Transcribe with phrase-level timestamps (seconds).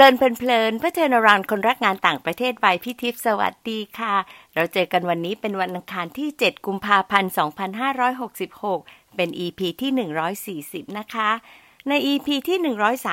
[0.00, 4.14] เลินเพลินเพื่อเทนรานคนรักงานต่างประเทศใบพี่ทิพย์สวัสดีค่ะ
[4.54, 7.32] เราเจอกันวันนี้เป็นวันอังคารที่ 7 กุมภาพันธ์
[8.44, 9.90] 2566 เป็น EP ที่
[10.86, 11.30] 140 นะคะ
[11.88, 12.58] ใน EP ที่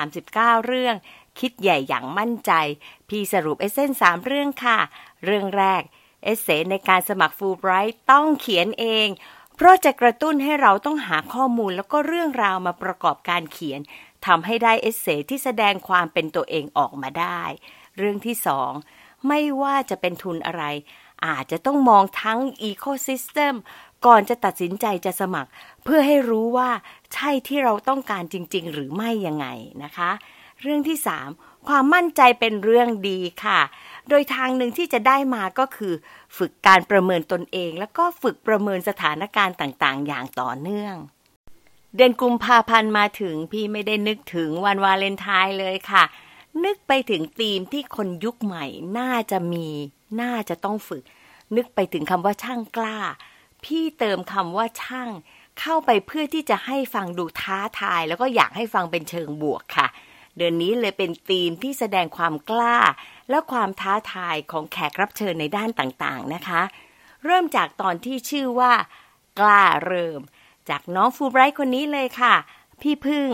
[0.05, 0.95] 139 เรื่อง
[1.39, 2.51] คิดใหญ่อย่างมั่นใจ
[3.09, 4.77] พี่สรุปเอเซนสามเรื่องค่ะ
[5.25, 5.81] เรื่องแรก
[6.23, 9.07] เอเซนในการสมัครฟูลไบรท์ต้องเขียนเอง
[9.55, 13.79] เพราะจะกระตุ้นให้เราต้องหาข้อมูลแล้วก็เรื่องราวมาประกอบการเขียน
[14.25, 17.41] ทำให้ได้เอเซที่แสดงความเป็นตัวเองออกมาได้
[17.97, 18.71] เรื่องที่สอง
[19.27, 20.63] ไม่ว่าจะเป็นทุนอะไร
[21.25, 23.53] อาจจะต้องมองทั้งอีโคซิสเต็ม
[24.05, 25.49] ก่อนจะตัดสินใจจะสมัคร
[25.83, 26.69] เพื่อให้รู้ว่า
[27.13, 29.47] ใช่ที่เราต้องการจริง ๆ หรือไม่ยังไง
[29.83, 30.11] นะคะ
[30.61, 31.29] เรื่องที่สาม
[31.67, 33.59] ความมั่นใจเป็นเรื่องดีค่ะ
[34.09, 35.93] โดยทางหนึ่งที่จะได้มาก็คือ
[36.37, 40.95] ฝึกการประเมินตนเอง แล้วก็ฝึกประเมินสถานการณ์ต่าง ๆ อย่างต่อเนื่อง
[41.99, 46.03] เดือนกุมภาพันธ์มาถึงพี่ไม่ได้นึกถึงวันวาเลนไทน์เลยค่ะ
[46.63, 48.65] นึกไปถึงธีมที่คนยุคใหม่
[48.99, 49.67] น่าจะมี
[50.21, 51.03] น่าจะต้องฝึก
[51.55, 52.99] นึกไปถึงคำว่าช่างกล้า
[53.63, 55.09] พี่เติมคำว่าช่าง
[55.59, 59.87] เข้าไปเพื่อที่จะให้ฟังดูท้าทาย แล้วก็อยากให้ฟังเป็นเชิงบวกค่ะ
[60.37, 62.77] เดือนนี้เลยเป็นธีมที่แสดงความกล้า
[63.29, 66.61] และความท้าทายของแขกรับเชิญในด้านต่างๆนะคะ
[67.25, 68.73] เริ่มจากตอนที่ชื่อว่า
[69.39, 70.21] กล้าเริ่ม
[70.69, 72.35] จากน้องฟูไบรท์คนนี้เลยค่ะ
[72.81, 73.27] พี่พึ่ง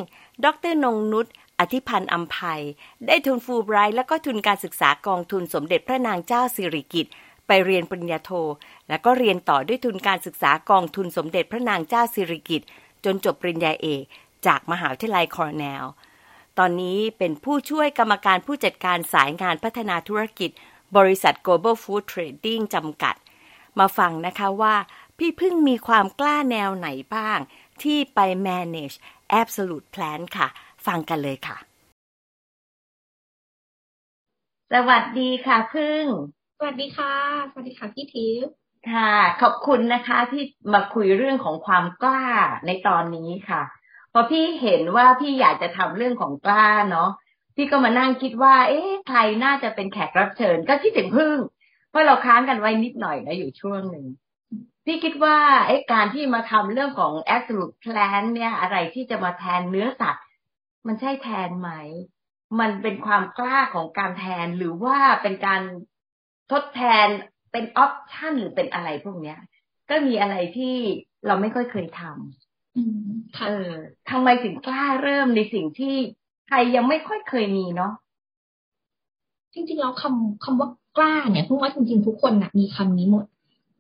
[0.46, 1.28] ดรนงนุช
[1.60, 2.62] อธิพันธ์อัมภัย
[3.08, 7.12] ได้ทุนฟูไบรท์และก็ทุนการศึกษากองทุนสมเด็จพระนางเจ้าสิริกิติ์
[7.48, 8.32] ไปเรียนปริญญาโท
[8.88, 12.68] แล้วก็เรียนต่อด้วยทุนการศึกษากองทุนสมเด็จพระนางเจ้าสิริกิติ์
[13.06, 14.04] จนจบปริญญาเอก
[14.46, 15.86] จากมหาวิทยาลัยคอร์เนล
[16.58, 20.52] ตอนนี้เป็นผู้ช่วยกรรมการผู้จัดการสายงานพัฒนาธุรกิจ
[20.98, 23.16] บริษัท Global Food Trading จำกัด
[23.80, 24.76] มาฟังนะคะว่า
[25.18, 27.40] พี่พึ่งมีความกล้าแนวไหนบ้าง
[27.82, 28.96] ที่ไป manage
[29.42, 30.48] absolute plan ค่ะ
[30.86, 31.58] ฟังกันเลยค่ะ
[34.74, 36.04] สวัสดีค่ะพึ่ง
[36.58, 37.16] สวัสดีค่ะ
[37.52, 38.54] สวัสดีค่ะพี่ทิพย์
[38.92, 40.44] ค่ะ ขอบคุณนะคะที่
[40.74, 42.26] มาคุยเรื่องของความกล้า
[42.66, 43.62] ในตอนนี้ค่ะ
[44.14, 47.10] พอพี่เห็นว่าพี่อยากจะทำเรื่องของกล้าเนาะ
[47.56, 51.38] พี่ก็มานั่งคิดว่า เอ๊ะใครน่าจะเป็นแขกรับเชิญ ก็คิดถึงพึ่ง
[51.90, 54.06] เพราะเราค้างกันไว้นิดหน่อยนะอยู่ช่วงหนึ่ง
[54.86, 60.26] พี่คิดว่าไอ้การที่มาทำเรื่องของ absolute plan เนี่ย อะไรที่จะมาแทนเนื้อสัตว์
[60.88, 61.70] มันใช่แทนไหม
[62.60, 65.62] มันเป็นความกล้าของการแทนหรือว่าเป็นการ
[66.52, 67.08] ทดแทน
[67.52, 69.40] เป็นออปชันหรือเป็นอะไรพวกเนี้ย
[69.90, 70.76] ก็มีอะไรที่
[71.28, 73.72] เราไม่ค่อยเคยทำอืมค่ะเออ
[74.10, 75.96] ทำไมถึงกล้าเริ่มในสิ่งที่
[76.48, 77.94] ใครยังไม่ค่อยเคยมีเนาะ
[79.54, 83.26] จริงๆแล้วคำคำว่ากล้าเนี่ยพูดว่าจริง ๆ ทุกคนน่ะมีคำนี้หมด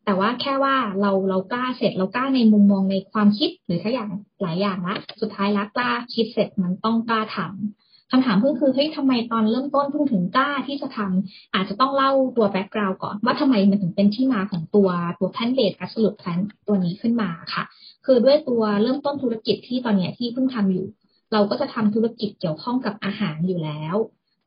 [0.05, 4.09] แต่ว่าแค่ว่าเราเรากล้าเสร็จเรากล้าในมุมมองในความคิดหรือถ้าอย่าง
[4.41, 17.63] หลายอย่างละสุดท้ายล้วกล้าคิดเสร็จมันต้องกล้าทำคำถามเพิ่งคือเฮ้ยทำไมตอนเริ่มต้นเพิ่งถึงกล้าที่จะทำอาจจะต้องเล่าตัวแบ็กกราวด์ก่อนว่าทำไมมันถึงเป็นที่มาของตัวตัวแพนเบสกับสรุปแพนตัวนี้ขึ้นมาค่ะ
[18.05, 20.85] คือด้วยตัวเริ่มต้นธุรกิจที่ตอนเนี้ยที่เพิ่งทำอยู่
[21.33, 23.95] เราก็จะทำธุรกิจเกี่ยวข้องกับอาหารอยู่แล้ว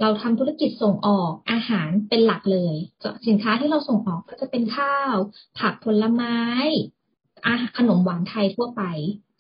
[0.01, 2.75] เราทำธุรกิจส่งออกอาหารเป็นหลักเลย
[3.29, 5.15] สินค้าที่เราส่งออกก็จะเป็นข้าว
[5.59, 6.39] ผักผลไม้
[7.47, 8.83] อาขนมหวานไทยทั่วไป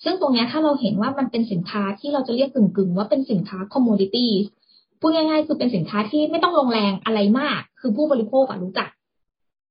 [0.05, 4.29] ซึ่งตรงนี้ถ้าเราเห็นว่ามันเป็นสินค้าที่เราจะเรียกกึ่งๆ ว่าเป็นสินค้า commodity
[5.01, 8.89] พูดง่ายๆ คือเป็นสินค้าที่ไม่ต้องลงแรงอะไรมาก คือผู้บริโภคอะรู้จัก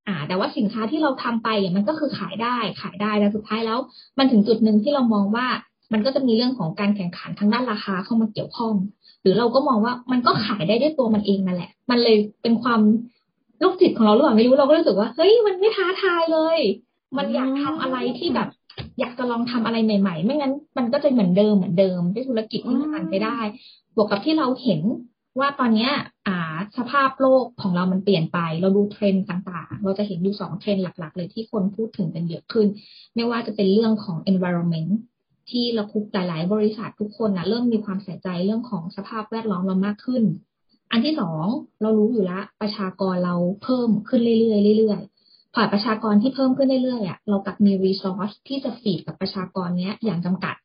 [0.07, 3.79] อ่า แต่ว่าสินค้าที่เราทำไปอะมันก็คือขายได้ขายได้แล้วสุดท้ายแล้ว
[4.18, 5.47] มันถึงจุดหนึ่งที่เรามองว่า
[5.94, 8.74] มันก็จะมีเรื่องของการแข่งขันทางด้านราคาเข้ามาเกี่ยวข้อง
[9.25, 12.80] หรือเราก็มองว่ามันก็ขายได้ด้วยตัวมันเองนั่นแหละ มันเลยเป็นความ
[13.63, 16.59] ลูกจิตของเราหรือเปล่าไม่รู้เราก็รู้สึกว่าเฮ้ยมันไม่ท้าทายเลย
[17.18, 18.50] มันอยากทำอะไรที่แบบ
[19.00, 23.40] อยากจะลองทำอะไรใหม่ๆ ไม่งั้นมันก็จะเหมือนเดิมเหมือนเดิมด้วยธุรกิจที่มันไปได้
[23.96, 24.81] บวกกับที่เราเห็น
[25.40, 25.92] ว่าตอนเนี้ย
[26.28, 32.68] อ่า สภาพโลกของเรามันเปลี่ยนไป เราดูเทรนด์ต่างๆ เราจะเห็นดูสองเทรนด์หลัก ๆ เลยที่คนพูดถึงกันเยอะขึ้น
[33.16, 34.89] ไม่ว่าจะเป็นเรื่องของ environment
[35.50, 40.24] ที่เราคุกหลาย ๆ บริษัททุกคนนะเริ่มมีความใส่ใจเรื่องของสภาพแวดล้อมเรามากขึ้น
[40.92, 41.45] อันที่สอง
[41.81, 50.56] เรารู้อยู่แล้วประชากรเราเพิ่มขึ้นเรื่อยๆเรื่อยๆผ่านประชากรที่เพิ่มขึ้นเรื่อยๆอะเรากับมี resource ที่จะฟีดกับประชากรเนี้ยอย่างจำกัด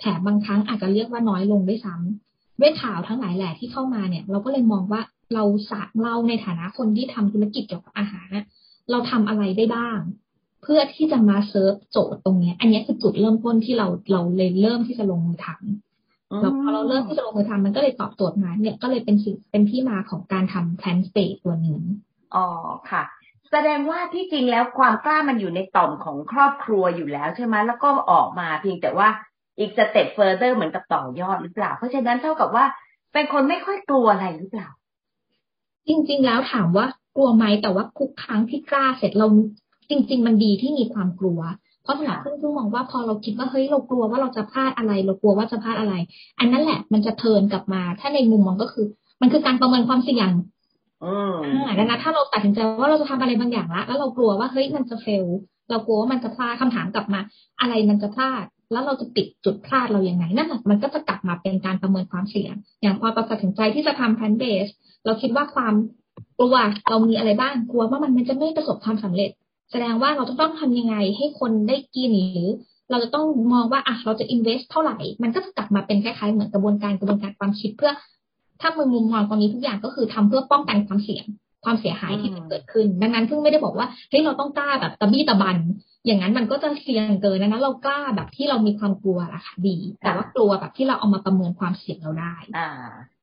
[0.00, 5.00] แถมบางครั้งอาจจะเรียกว่าน้อยลงด้วยซ้ำด้วยข่าวทั้งหลายแหล่ที่เข้ามาเนี่ย เราก็เลยมองว่า
[5.34, 8.26] เราสะเราในฐานะคนที่ทำธุรกิจเกี่ยวกับอาหาร
[8.90, 9.98] เราทำอะไรได้บ้าง
[10.68, 21.80] เพื่อที่จะมาเซิร์ฟโจทย์ตรงนี้ อันนี้คือจุดเริ่มต้นที่เราเราเลยเริ่มที่จะลงมือทำแล้วพอเราเริ่มที่จะลงมือทำมันก็เลยตอบโจทย์มาเนี่ยก็เลยเป็นสิ่งเป็นที่มาของการทำ plan state ตัวนี้
[22.34, 22.46] อ๋อ
[22.90, 23.02] ค่ะ
[23.50, 29.08] แสดงว่าที่จริงแล้วความกล้ามันอยู่ในต่อมของครอบครัวอยู่แล้วใช่ไหมแล้วก็ออกมาเพียงแต่ว่า
[29.58, 32.64] อีก step further เหมือนกับต่อยอดหรือเปล่า เพราะฉะนั้นเท่ากับว่า
[33.12, 34.68] เป็นคนไม่ค่อยกลัวอะไรหรือเปล่า
[35.88, 36.86] จริง ๆ แล้วถามว่า
[37.16, 39.28] กลัวไหมแต่ว่าทุกครั้งที่กล้าเสร็จเรา
[39.90, 41.40] จริง ๆ มันดีที่มีความกลัว
[41.82, 45.94] เพราะสำหรับเพื่อนๆมองว่าพอเราคิดว่าเฮ้ยเรากลัวว่าเราจะพลาดอะไร เรากลัวว่าจะพลาดอะไร
[46.38, 48.86] อันนั้นแหละมันจะ turn กลับมา ถ้าในมุมมองก็คือ
[49.20, 50.30] มันคือการประเมินความเสี่ยง
[51.04, 55.26] อ่าดังนั้นถ้าเราตัดสินใจว่าเราจะทำอะไรบางอย่างละแล้วเรากลัวว่าเฮ้ยมันจะ fail
[55.70, 57.20] เรากลัวว่ามันจะพลาดคำถามกลับมา
[57.60, 64.68] อะไรมันจะพลาด แล้วเราจะปิดจุดพลาดเราอย่างไงนั่นแหละมันก็จะกลับมาเป็นการประเมินความเสี่ยง อย่างพอเราตัดสินใจที่จะทำแพนเบส
[65.04, 65.74] เราคิดว่าความ
[66.38, 66.56] กลัว
[66.90, 69.30] เรามีอะไรบ้างกลัวว่ามันจะไม่ประสบความสำเร็จ
[69.70, 72.50] แสดงว่าเราจะต้องทำยังไงให้คนได้กินหรือ
[72.90, 77.92] เราจะต้องมองว่าอะเราจะ invest เท่าไหร่ มันก็จะกลับมาเป็นคล้ายๆเหมือนกระบวนการกระบวนการความคิดเพื่อ
[78.60, 81.26] ถ้ามือมุมมองตรงนี้ทุกอย่างก็คือทำเพื่อป้องกันความเสี่ยง
[81.64, 85.58] ความเสียหายที่จะเกิดขึ้น ดังนั้นเพิ่งไม่ได้บอกว่าเฮ้ยเราต้องกล้าแบบตะบี้ตะบัน
[86.06, 92.68] อย่างนั้นมันก็จะเสี่ยงเกินนะนั้นเรากล้าแบบที่เรามีความกลัวละค่ะดี แต่ว่ากลัวแบบที่เราเอามาประเมินความเสี่ยงเราได้ อ่า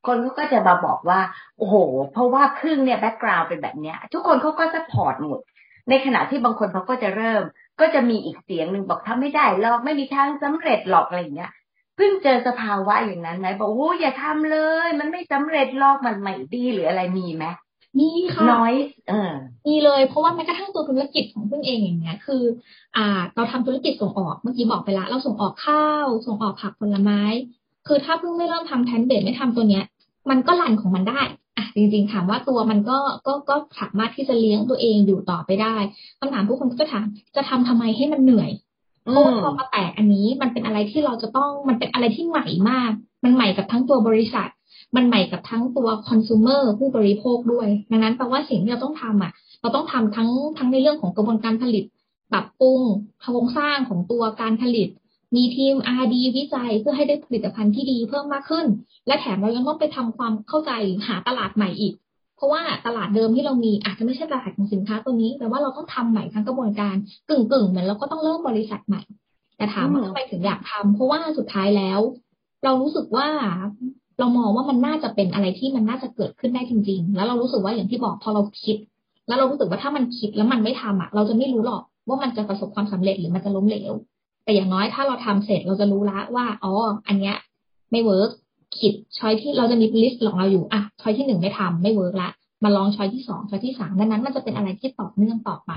[0.06, 1.20] คนเขาก็จะมาบอกว่า
[1.58, 1.76] โอ้โห
[2.12, 5.40] เพราะว่าพึ่งเนี่ยแบ็กกราวด์เป็นแบบเนี้ย ทุกคนเขาก็จะพอร์ตหมด
[5.90, 7.44] ในขณะที่บางคนเขาก็จะเริ่ม
[7.80, 11.52] ก็จะมีอีกเสียงหนึ่งบอกทำไม่ได้หรอกไม่มีทางสำเร็จหรอกอะไรอย่างเงี้ย
[11.96, 17.46] เพิ่งเจอสภาวะอย่างนั้นไหมบอกโอ้อย่าทำเลย มันไม่สำเร็จหรอกมันไม่ดีหรืออะไรมีไหม
[18.00, 18.74] มีค่ะน้อย
[19.10, 19.32] เออ
[19.68, 22.44] มีเลย เพราะว่าแม้กระทั่งตัวธุรกิจของเพิ่งเองอย่างเงี้ย คือ
[22.98, 27.22] อ่า เราทำธุรกิจส่งออกเมื่อกี้บอกไปละ เราส่งออกข้าว ส่งออกผักผลไม้
[27.88, 29.86] คือถ้าเพิ่งไม่เริ่มทำแทนเบสไม่ทำตัวเนี้ย
[30.30, 31.22] มันก็รันของมันได้
[31.58, 32.98] อะจริง ๆ ถามว่าตัวมันก็
[33.28, 35.76] ก็ก็สามารถที่จะเลี้ยงตัวเองอยู่ต่อไปได้
[36.20, 37.06] คำถามทุกคนก็ถาม
[37.36, 38.52] จะทำทำไมให้มันเหนื่อย
[39.02, 42.92] เพราะว่าพอมาแตกอันนี้มันเป็นอะไรที่เราจะต้องมันเป็นอะไรที่ใหม่มาก
[43.24, 44.50] มันใหม่กับทั้งตัวบริษัท
[44.96, 51.84] มันใหม่กับทั้งตัวคอน sumer ผู้บริโภคด้วย ดังนั้นแปลว่าสิ่งที่เราต้องทำอะ เราต้องทำทั้งทั้งในเรื่องของกระบวนการผลิต
[52.32, 52.82] ปรับปรุง
[53.22, 54.90] โครงสร้างของตัวการผลิต
[55.36, 58.66] มีทีม R&D วิจัยเพื่อให้ได้ผลิตภัณฑ์ที่ดีเพิ่มมากขึ้น
[59.08, 60.72] และแถมเรายังต้องไปทำความเข้าใจ
[61.08, 61.94] หาตลาดใหม่อีก
[62.36, 66.96] เพราะว่าตลาดเดิมที่เรามีอาจจะไม่ใช่ตลาดของสินค้าตัวนี้ แต่ว่าเราต้องทำใหม่ทั้งกระบวนการ
[67.30, 69.02] กึ่งกึ่งเหมือนเราก็ต้องเริ่มบริษัทใหม่
[69.58, 72.00] แต่ถามว่าทำไมถึงอยากทำเพราะว่าสุดท้ายแล้ว
[72.64, 73.28] เรารู้สึกว่า
[74.20, 78.76] เรามองว่ามันน่าจะเป็นอะไรที่มันน่าจะเกิดขึ้นได้จริง ๆ แล้วเรารู้สึกว่าอย่างที่บอกพอเราคิด
[79.28, 83.94] แล้วเรารู้สึกว่าถ้ามันคิดแล้วมันไม่ทำอะ เราจะไม่รู้หรอกว่ามันจะประสบความสำเร็จหรือมันจะล้มเหลว
[84.44, 86.74] แต่อย่างน้อยถ้าเราทำเสร็จเราจะรู้ละว่าอ๋อ
[87.08, 87.36] อันเนี้ย
[87.92, 88.30] ไม่ work
[88.80, 92.30] คือ choice ที่เราจะมี list ของเราอยู่อะ choice ที่หนึ่งไม่ทำไม่ work ละ
[92.64, 95.72] มาลอง choice ที่สอง choice ที่สามดังนั้น มันจะเป็นอะไรที่ต่อเนื่องต่อไป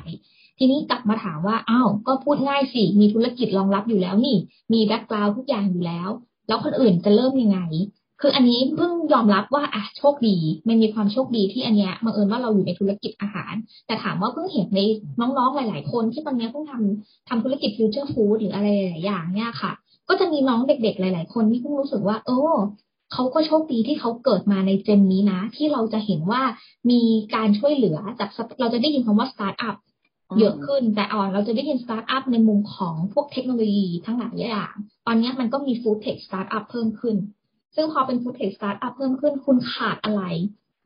[0.58, 4.36] ทีนี้กลับมาถามว่าอ้าวก็พูดง่ายสิ มีธุรกิจรองรับอยู่แล้วนี่
[4.72, 6.08] มี background ทุกอย่างอยู่แล้ว
[6.48, 7.58] แล้วคนอื่นจะเริ่มยังไง
[8.20, 10.36] คืออันนี้เพิ่งยอมรับว่าอะโชคดี
[10.68, 13.54] มันมีความโชคดีที่อันเนี้ยบังเอิญว่าเราอยู่ในธุรกิจอาหาร
[13.86, 14.80] แต่ถามว่าเพิ่งเห็นใน
[15.20, 19.72] น้องๆหลาย ๆ คนที่ตอนนี้เพิ่งทำทำธุรกิจ future food หรืออะไรหลายอย่างเนี่ยค่ะ
[20.08, 22.40] ก็จะมีน้องเด็กๆหลาย ๆ คนที่เพิ่งรู้สึกว่า โอ้
[23.12, 26.42] เขาก็โชคดีที่เขาเกิดมาใน gen นี้นะ ที่เราจะเห็นว่า
[26.90, 27.00] มี
[27.34, 28.30] การช่วยเหลือจาก
[28.60, 29.76] เราจะได้ยินคำว่าสตาร์ทอัพ
[30.38, 34.74] เยอะขึ้นแต่ก่อนเราจะได้ยินสตาร์ทอัพในมุมของพวกเทคโนโลยีทั้งหลายอย่าง
[35.06, 37.16] ตอนนี้มันก็มี food tech startup เพิ่มขึ้น
[37.76, 40.22] ซึ่งพอเป็น food tech startup เพิ่มขึ้นคุณขาดอะไร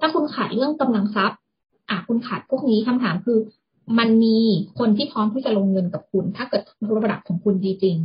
[0.01, 1.39] ถ้าคุณขาดเรื่องกำลังทรัพย์
[1.91, 3.39] อะคุณขาดพวกนี้คำถามคือ
[3.99, 4.39] มันมี
[4.79, 6.63] คนที่พร้อมที่จะลงเงินกับคุณ ถ้าเกิด
[7.05, 7.99] ระดับของคุณดีจริง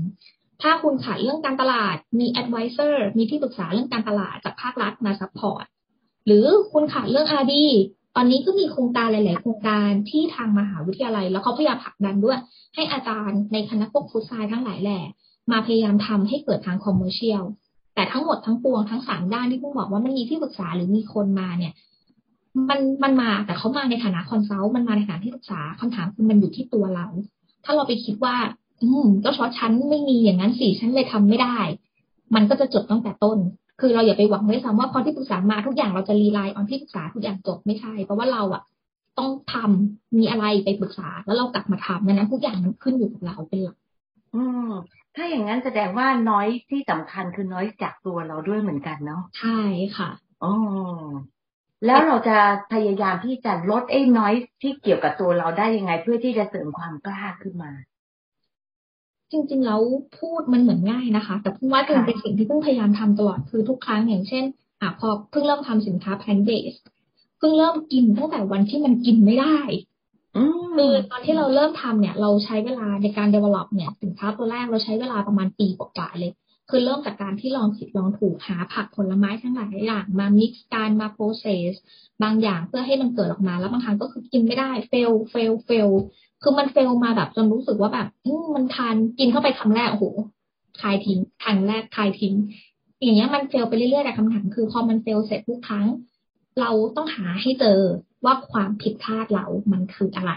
[0.61, 5.65] ถ้าคุณขาดเรื่องการตลาดมี advisor มีที่ปรึกษาเรื่องการตลาดจากภาครัฐมา support
[6.25, 7.65] หรือคุณขาดเรื่อง R&D
[8.15, 12.39] ตอนนี้ก็มีโครงการหลาย ๆ โครงการที่ทางมหาวิทยาลัย แล้วเขาพยายามผลักดันด้วย
[12.75, 14.99] ให้อาจารย์ในคณะพวก food sci ทั้งหลายแหล่
[15.51, 17.43] มาพยายามทำให้เกิดทาง commercial
[17.95, 21.73] แต่ทั้งหมดทั้งปวงทั้งสามด้านที่พุ่งบอกว่ามันมีที่ปรึกษาหรือมีคนมาเนี่ย
[22.69, 27.07] มันมันมาแต่เขามาในฐานะ consult มันมาในฐานะที่ปรึกษาคำถามคือมันอยู่ที่ตัวเรา
[27.65, 28.35] ถ้าเราไปคิดว่า
[28.81, 31.57] อืมก็เพราะฉันไม่มีอย่างนั้นสิฉันเลยทำไม่ได้
[32.35, 33.37] มันก็จะจบตั้งแต่ต้น
[33.79, 38.61] คือเราอย่าไปหวังไว้ซ้ำว่าพอที่ปรึกษามาทุกอย่างเราจะ rely on ที่ปรึกษาทุกอย่างจบไม่ใช่ เพราะว่าเราอะ
[39.19, 43.77] ต้องทำมีอะไรไปปรึกษาแล้วเรากลับมาทำดังนั้นทุกอย่างมันขึ้นอยู่กับเราเป็นหลัก
[44.35, 44.71] อืม
[45.15, 49.59] ถ้าอย่างนั้นแสดงว่าน้อยที่สำคัญคือน้อยจากตัวเราด้วยเหมือนกันเนาะใช่
[49.97, 50.09] ค่ะ
[50.43, 50.53] อ๋อ
[51.85, 52.37] แล้วเราจะ
[52.73, 57.71] พยายามที่จะลดไอ้ noise ที่เกี่ยวกับตัวเราได้ยังไง เพื่อที่จะเสริมความกล้าขึ้นมา
[59.31, 59.81] จริงๆแล้ว
[60.19, 64.43] พูดมันเหมือนง่ายนะคะ แต่พุ่งว่าเป็นสิ่งที่เพิ่งพยายามทำตลอดคือทุกครั้งอย่างเช่น
[64.81, 66.73] อะพอเพิ่งเริ่มทำสินค้าแพนเบส
[67.37, 69.57] เพิ่งเริ่มกินตั้งแต่วันที่มันกินไม่ได้
[70.75, 76.31] คือตอนที่เราเริ่มทำเนี่ย เราใช้เวลาในการ develop เนี่ยสินค้าตัวแรกเราใช้เวลาประมาณปีกว่าเลย
[76.69, 81.71] คือเริ่มจากการที่ลองผิดลองถูกหาผักผลไม้ทั้งหลายอย่างมา mix กันมา process
[82.23, 85.89] บางอย่างเพื่อให้มันเกิดออกมา แล้วบางครั้งก็คือกินไม่ได้ fail fail fail
[86.41, 88.07] คือมัน fail มาแบบจนรู้สึกว่าแบบ
[88.55, 90.05] มันทานกินเข้าไปคำแรกโอ้โห
[90.81, 92.33] คายทิ้งครั้งแรกคายทิ้ง
[93.03, 95.85] อย่างเงี้ยมันเฟลไปเรื่อยๆแต่คำถามคือพอมันเฟลเสร็จทุกครั้ง
[96.61, 97.79] เราต้องหาให้เจอ
[98.25, 100.33] ว่าความผิดพลาดเรามันคืออะไร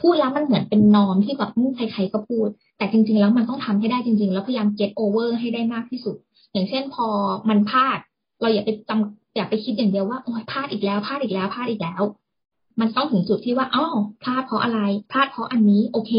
[0.00, 2.48] พูดแล้วมันเหมือนเป็นนอมที่แบบใครๆก็พูด
[2.78, 6.16] แต่จริง ๆ แล้วมันต้องทำให้ได้จริง ๆ แล้วพยายาม get over ให้ได้มากที่สุด
[6.52, 7.06] อย่างเช่นพอ
[7.48, 7.98] มันพลาด
[8.40, 12.02] เราอย่าไปจำอย่าไปคิดอย่างเดียวว่าโอ้ยพลาดอีกแล้วพลาดอีกแล้วพลาดอีกแล้ว
[12.80, 13.86] มันต้องถึงจุดที่ว่าอ๋อ
[14.22, 16.12] พลาดเพราะอะไรพลาดเพราะอันนี้โอเค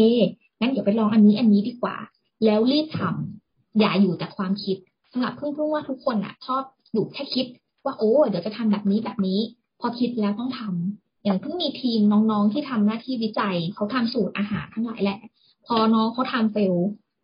[0.60, 1.96] งั้นเดี๋ยวไปลองอันนี้อันนี้ดีกว่า
[2.44, 4.76] แล้วรีบทำอย่าอยู่แต่ความคิด
[5.12, 7.46] สำหรับเพื่อนๆว่าทุกคนอะชอบอยู่แค่คิด
[7.84, 9.40] ว่าโอ้เดี๋ยวจะทำแบบนี้แบบนี้
[9.80, 15.18] พอคิดแล้วต้องทำ อย่างเพิ่งมีทีมน้องๆที่ทำหน้าที่วิจัยเขาทำสูตรอาหารทั้งหลายแหละ
[15.66, 16.74] พอน้องเขาทำเฟล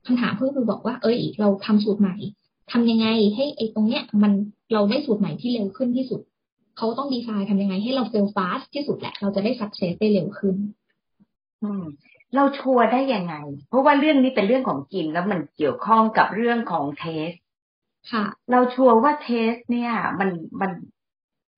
[0.06, 2.16] คำถามเพื่อนคือบอกว่า เอ้ย เราทำสูตรใหม่
[2.72, 4.32] ทำยังไงให้ไอ้ตรงเนี้ย มัน
[4.72, 6.20] เราได้สูตรใหม่ที่เร็วขึ้นที่สุด
[6.76, 10.56] เขาต้องดีไซน์ทำยังไงให้เรา fail fast ที่สุดแหละ เราจะได้ success ได้เร็วขึ้น
[11.62, 11.84] อืม
[12.34, 13.34] เรา sure ได้ยังไง
[13.68, 17.30] เพราะว่าเรื่องนี้เป็นเรื่องของกินแล้วมันเกี่ยวข้องกับเรื่องของ taste
[18.12, 20.30] ค่ะ เรา sure ว่า taste เนี่ย มัน
[20.60, 20.70] มัน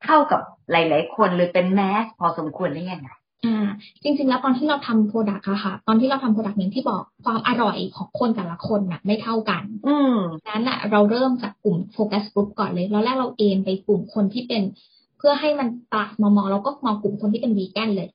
[0.05, 0.41] เข้ากับ
[0.71, 3.09] หลาย ๆ คนเลยเป็น mass พอสมควรได้ยังไง
[3.45, 3.69] อ่า
[4.03, 10.17] จริง ๆ แล้วตอนที่เราทำ product อะค่ะ ตอนที่เราทำโปรดักต์อย่างที่บอกความอร่อยของคนแต่ละคนน่ะไม่เท่ากัน อืม
[10.49, 14.63] นั้นอะเราเริ่มจากกลุ่มโฟกัสกลุ่มก่อนเลยแล้วแรกเราเอมไปกลุ่มคนที่เป็น
[15.19, 18.09] เพื่อให้มันตลาดมองมองเราก็มองกลุ่มคนที่เป็นวีแกนเลย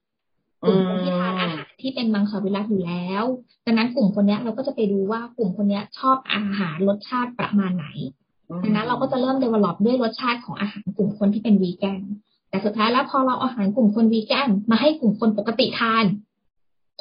[0.66, 3.24] กลุ่มคนที่ทานอาหารที่เป็นมังสวิรัตอยู่แล้ว
[3.66, 7.88] ดังนั้นกลุ่มคนนี้เราก็จะไปดูว่ากลุ่มคนนี้ชอบอาหารรสชาติประมาณไหน
[8.64, 12.02] ดังนั้นเราก็จะเริ่ม develop ด้วยรสชาติของอาหารกลุ่มคนที่เป็นวีแกน
[12.50, 16.04] แต่สุดท้ายแล้วพอเราอาหารกลุ่มคนวีแกนมาให้กลุ่มคนปกติทาน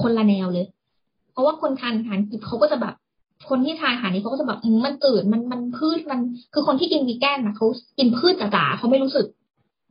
[0.02, 0.66] คนละแนวเลย
[1.32, 2.94] เพราะว่าคนทานอาหารดิบเขาก็จะแบบ
[3.48, 6.20] คนที่ทานอาหารนี้เขาก็จะแบบมมันจืดมันมันพืชมัน
[6.52, 7.66] คือคนที่กินวีแกนนะเขา
[7.98, 9.26] กินพืชจ๋าๆเขาไม่รู้สึก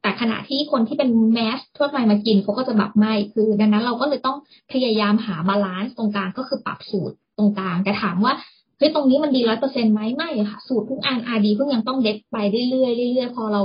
[0.01, 4.37] แต่ขณะที่คนที่เป็น mass ทั่วไปมากินเขาก็จะแบบไม่ คือ ดังนั้นเราก็เลยต้อง
[4.71, 8.33] พยายามหา balance ตรงกลางก็คือปรับสูตรตรงกลางแต่ถามว่า
[8.77, 12.37] เฮ้ยตรงนี้มันดีร้อยเปอร์เซ็นต์ไหมไม่ค่ะ สูตรทุกอัน R&D เพิ่งยังต้องเด็ดไป
[12.69, 13.61] เรื่อยๆเรื่อยๆพอเรา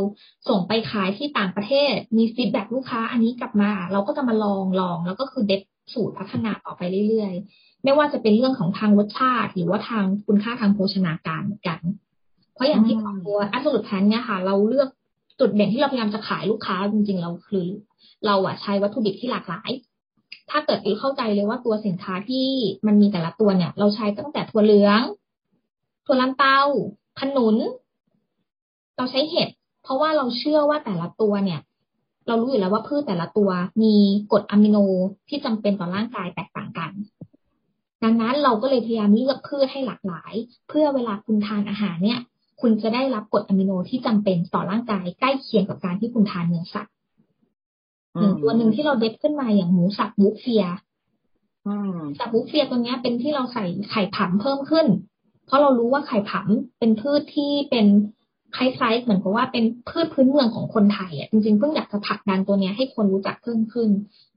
[0.48, 5.62] ส่งไปขายที่ต่างประเทศ มี feedback ลูกค้าอันนี้กลับมา เราก็จะมาลองลองแล้วก็คือเด็ด
[5.94, 11.80] สูตรพัฒนาต่อไปเรื่อยๆ ไม่ว่าจะเป็นเรื่องของทางรสชาติ หรือว่าทางคุณค่าทางโภชนาการเหมือนกัน
[12.54, 14.88] เพราะอย่างที่บอกตัวอัสลุดแพนเนี่ยค่ะ เราเลือก
[15.40, 17.66] จุดเด่นที่เราพยายามจะขายลูกค้าจริงๆเราคือ
[18.26, 19.70] เราอะใช้วัตถุดิบที่หลากหลาย
[20.50, 22.46] ถ้าเกิดอีเข้าใจเลยว่าตัวสินค้าที่
[22.86, 25.00] มันมีแต่ละตัวเนี่ย เราใช้ตั้งแต่ถั่วเหลือง
[26.06, 26.58] ถั่วลันเตา
[27.20, 27.56] ขนุน
[28.96, 29.48] เราใช้เห็ด
[29.82, 31.60] เพราะว่าเราเชื่อว่าแต่ละตัวเนี่ย
[32.26, 33.50] เรารู้อยู่แล้วว่าพืชแต่ละตัว
[33.82, 33.94] มี
[34.32, 34.76] กรดอะมิโน
[35.28, 36.92] ที่จำเป็นต่อร่างกายแตกต่างกัน
[38.04, 40.32] ดังนั้นเราก็เลยพยายามเลือกพืชให้หลากหลาย
[40.68, 42.20] เพื่อเวลาคุณทานอาหารเนี่ย
[42.60, 46.94] คุณจะได้รับกรดอะมิโนที่จำเป็นต่อร่างกายใกล้เคียงกับการที่คุณทานเนื้อสัตว์
[48.18, 50.64] หนึ่งตัวหนึ่งที่เราเด็ดขึ้นมาอย่างหมูสับบุฟเฟีย
[52.18, 54.86] สับบุฟเฟียตัวนี้เป็นที่เราใส่ไข่ผำเพิ่มขึ้น
[55.46, 57.86] เพราะเรารู้ว่าไข่ผำเป็นพืชที่เป็น
[58.56, 63.88] คล้ายๆเหมือนกับว่าเป็นพืชพื้นเมืองของคนไทยอะจริงๆเพิ่งอยากจะผลักดันตัวเนี้ยให้คนรู้จักเพิ่มขึ้น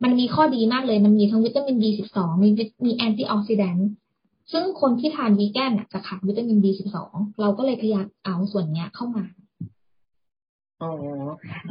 [0.03, 2.49] มันมีข้อดีมากเลยมันมีทั้งวิตามิน B12 มี
[2.85, 3.89] มีแอนตี้ออกซิแดนต์
[4.51, 6.97] ซึ่งคนที่ทานวีแกนจะขาดวิตามิน B12
[7.41, 9.23] เราก็เลยพยายามเอาส่วนเนี้ยเข้ามา
[10.83, 10.93] โอ้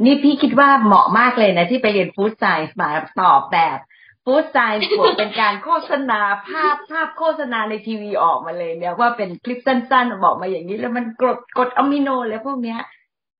[0.03, 2.89] นี่พี่คิดว่าเหมาะมากเลยนะที่ไปเรียนฟู้ดไซน์มา
[3.21, 3.77] ตอบแบบ
[4.25, 12.79] ฟู้ดไซน์บวกเป็นการโฆษณาภาพภาพโฆษณาในทีวีออกมาเลยเนี่ยว่าเป็นคลิปสั้นๆบอกมาอย่างนี้ แล้วมันกดกดอะมิโนแล้วพวกเนี้ย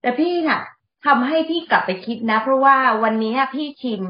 [0.01, 0.61] แต่พี่น่ะ
[1.05, 4.01] ทำให้พี่กลับไปคิดนะ เพราะว่าวันนี้พี่ชิม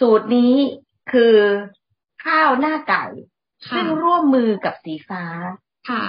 [0.00, 0.54] สูตรนี้
[1.12, 1.36] คือ
[2.24, 3.04] ข้าวหน้าไก่
[3.70, 5.24] ซึ่งร่วมมือกับสีฟ้า
[5.88, 6.04] ค่ะ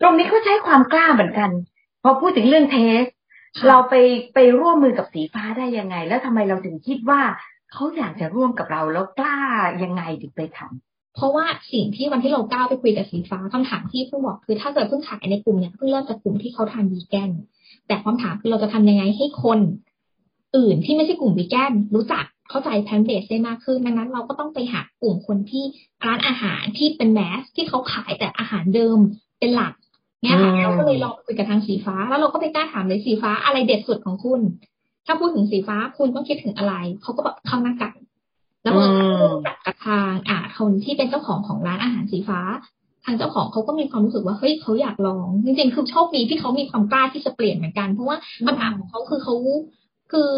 [0.00, 1.50] ตรงนี้ก็ใช้ความกล้าเหมือนกัน
[2.02, 3.02] พอพูดถึงเรื่องเทส
[3.68, 3.94] เราไป
[4.34, 7.20] ไปร่วมมือกับสีฟ้าได้ยังไง แล้วทำไมเราถึงคิดว่า
[7.72, 9.38] เขาอยากจะร่วมกับเราแล้วกล้า
[9.82, 17.30] ยังไงถึงไปทำเพราะว่าสิ่งที่วันที่เราก้าวไปคุยกับสีฟ้าคำถามที่เพิ่งบอกคือถ้าเกิดเพิ่งขายในกลุ่มเนี่ยเพิ่งเริ่มจากกลุ่มที่เขาทานวีแกน
[17.86, 19.58] แต่คำถามคือเราจะทำยังไงให้คน
[20.56, 25.64] อื่นที่ไม่ใช่กลุ่มวีแกนรู้จักเข้าใจแพนเบสได้มากขึ้นดังนั้นเราก็ต้องไปหากลุ่มคนที่
[26.04, 28.98] ร้านอาหารที่เป็นแมสที่เขาขายแต่อาหารเดิม
[29.38, 29.72] เป็นหลัก
[30.22, 34.40] เนี่ยค่ะเราก็เลยลองคุยกับทางสีฟ้า แล้วเราก็ไปกล้าถามเลยสีฟ้าอะไรเด็ดสุดของคุณ
[35.06, 37.90] ถ้าพูดถึงสีฟ้าคุณต้องคิดถึงอะไร เขาก็แบบข้าวหน้าไก่
[38.62, 38.88] แล้วเรา
[39.22, 42.40] ก็จัดกับทางอ่าคนที่เป็นเจ้าของของร้านอาหารสีฟ้า
[43.04, 49.34] ทางเจ้าของเขาก็มีความรู้สึกว่าเฮ้ยเขาอยากลอง จริงๆคือโชคดีที่เขามีความกล้าที่จะเปลี่ยนเหมือนกัน เพราะว่าปัญหาของเขาคือเขา
[50.12, 50.30] คือ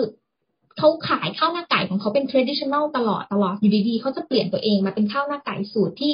[0.78, 6.12] เขาขายข้าวหน้าไก่ของเขาเป็น traditional ตลอดตลอดอยู่ดีๆเขาจะเปลี่ยนตัวเองมาเป็นข้าวหน้าไก่สูตรที่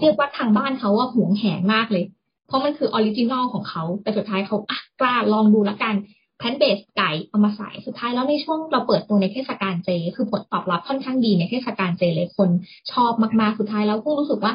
[0.00, 2.04] เรียกว่าทางบ้านเขาว่าหวงแหนมากเลย
[2.48, 5.94] เพราะมันคือ original ของเขาแต่สุดท้ายเขาอะกล้าลองดูละกัน
[6.38, 12.50] plant-based ไก่เอามาใส่สุดท้ายแล้วในช่วงเราเปิดตัวในเทศกาลเจ คือผลตอบรับค่อนข้างดีในเทศกาลเจเลยคน
[12.92, 14.52] ชอบมากๆสุดท้ายแล้วก็รู้สึกว่า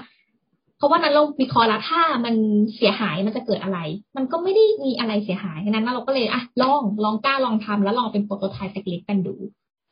[0.77, 2.35] เพราะว่านั้นเราวิเคราะห์แล้วถ้ามัน
[2.75, 3.79] เสียหายมันจะเกิดอะไร
[4.17, 9.35] มันก็ไม่ได้มีอะไรเสียหายฉะนั้นเราก็เลยอะลองลองกล้าลองทำแล้วลองเป็นโปรโตไทป์เล็กๆกันดู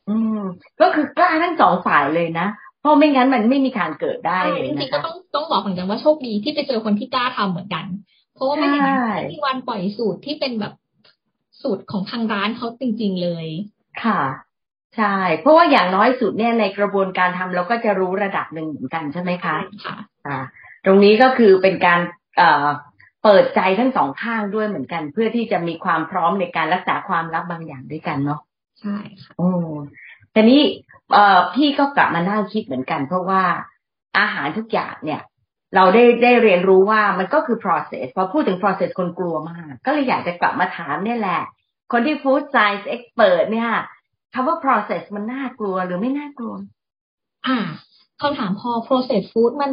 [0.10, 0.41] อืม
[0.81, 2.48] ก็คือกล้าทั้งสองฝ่ายเลยนะ
[2.81, 7.85] เพราะไม่งั้นมันไม่มีทางเกิดได้เลยจนะริงๆก็คะต้องต้องบอกเหมือนกันว่าโชคดีที่ไปเจอคนที่กล้าทำเหมือนกัน
[8.33, 10.73] เพราะว่าไม่อย่างนั้นใช่ไม่มีวันปล่อยสูตรที่เป็นแบบ
[11.61, 13.47] สูตรของทางร้านเขาจริง ๆเลย
[14.03, 14.21] ค่ะ
[14.97, 19.95] ใช่ เพราะว่าอย่างน้อยสุดเนี่ยในกระบวนการทำเราก็จะรู้ระดับหนึ่งเหมือนกันใช่ไหมคะค่ะ
[20.27, 20.38] อ่า
[20.85, 22.00] ตรงนี้ก็คือเป็นการ
[22.38, 22.67] เอ่อ
[23.23, 28.41] เปิดใจทั้งสองข้างด้วยเหมือนกัน เพื่อที่จะมีความพร้อมในการรักษาความลับบางอย่างด้วยกันเนาะ
[28.81, 29.50] ใช่ค่ะโอ้
[30.31, 30.61] แต่นี้
[31.13, 33.44] เอ่อพี่ก็กลับมานั่งคิดเหมือนกัน เพราะว่า
[34.20, 35.22] อาหารทุกอย่างเนี่ย
[35.75, 41.41] เราได้ได้เรียนรู้ว่ามันก็คือ process พอพูดถึง process คนกลัวมาก ก็เลยอยากจะกลับมาถามเนี่ยแหละ
[41.91, 43.72] คนที่ food science expert เนี่ย
[44.34, 46.53] คำว่า process มันน่ากลัวหรือไม่น่ากลัว
[47.48, 47.58] อ่า
[48.22, 49.72] คำถามพอ process food มัน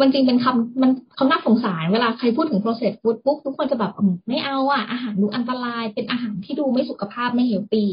[0.00, 7.88] มันจริงเป็นคำมันเขาน่าสงสารเวลาใครพูดถึง process food ปุ๊บทุกคนจะแบบอืมไม่เอาอะอาหารดูอันตราย เป็นอาหารที่ดูไม่สุขภาพไม่เฮลตี้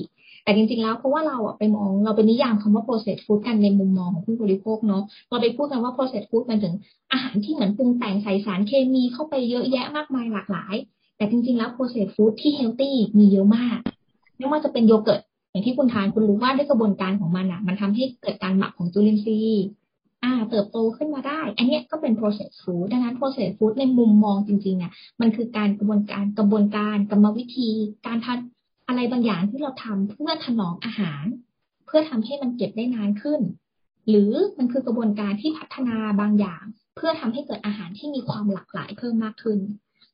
[0.46, 6.74] แต่จริงๆแล้วเพราะว่าเราอะไปมองเราเป็นนิยามคำว่า processed food กันในมุมมองของผู้บริโภคเนาะเราไปพูดกันว่า processed food มันถึง
[7.12, 10.76] อาหารที่เหมือนปรุงแต่งใส่สารเคมีเข้าไปเยอะแยะมากมายหลากหลาย
[11.18, 13.78] แต่จริงๆแล้ว processed food ที่ healthy มีเยอะมาก
[14.38, 15.22] ไม่ว่าจะเป็นโยเกิร์ต
[15.52, 19.66] อย่างที่คุณทานคุณรู้ว่าด้วยกระบวนการของมันอะมันทำให้เกิดการหมักของจุลินทรีย์
[20.24, 27.70] อ่าเติบโตขึ้นมาได้ อันเนี้ยก็เป็น processed food ดังนั้น processed food ในมุมมองจริงๆอะมันคือการกระบวนการกระบวนการกรรมวิธี
[28.08, 28.55] การทำ
[28.88, 31.26] อะไรบางอย่างที่เราทำเพื่อถนอมอาหาร
[31.86, 33.42] เพื่อทำให้มันเก็บได้นานขึ้น
[34.10, 36.64] หรือมันคือกระบวนการที่พัฒนาบางอย่าง
[36.96, 39.60] เพื่อทำให้เกิดอาหารที่มีความหลากหลายเพิ่มมากขึ้น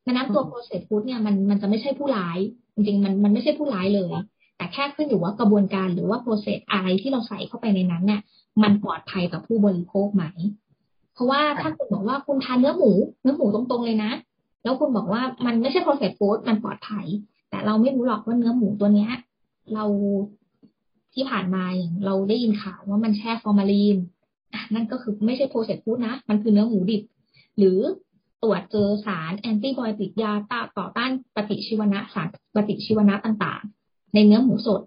[0.06, 2.38] ดังนั้นตัว processed food เนี่ยมันมันจะไม่ใช่ผู้ร้าย
[2.74, 4.12] จริงๆมันมันไม่ใช่ผู้ร้ายเลย
[4.58, 8.22] แต่แค่ขึ้นอยู่ว่ากระบวนการหรือว่า process อะไรที่เราใส่เข้าไปในนั้นเนี่ย
[8.64, 10.24] มันปลอดภัยต่อผู้บริโภคไหม
[11.14, 14.12] เพราะว่าถ้าคุณบอกว่าคุณทานเนื้อหมู เนื้อหมูตรงๆเลยนะ
[14.64, 17.06] แล้วคุณบอกว่ามันไม่ใช่ processed food มันปลอดภัย
[17.52, 19.12] แต่เราไม่รู้หรอกว่าเนื้อหมูตัวเนี้ย
[19.74, 19.86] เรา
[21.14, 23.98] ที่ผ่านมาอย่างเราได้ยินข่าวว่ามันแช่ฟอร์มาลีน
[24.74, 27.04] นั่นก็คือไม่ใช่ processed food นะ มันคือเนื้อหมูดิบ
[27.58, 27.80] หรือ
[28.44, 30.32] ตรวจเจอสารแอนติไบโอติกยา
[30.78, 34.82] ต่อต้านปฏิชีวนะสารปฏิชีวนะต่างๆ ในเนื้อหมูสด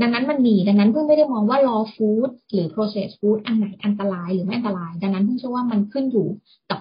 [0.00, 6.28] ดังนั้นมันมีดังนั้นเพิ่งไม่ได้มองว่า raw food หรือ processed food อันไหนอันตรายหรือไม่อันตราย ดังนั้นเพิ่งเชื่อว่ามันขึ้นอยู่
[6.70, 6.80] กับ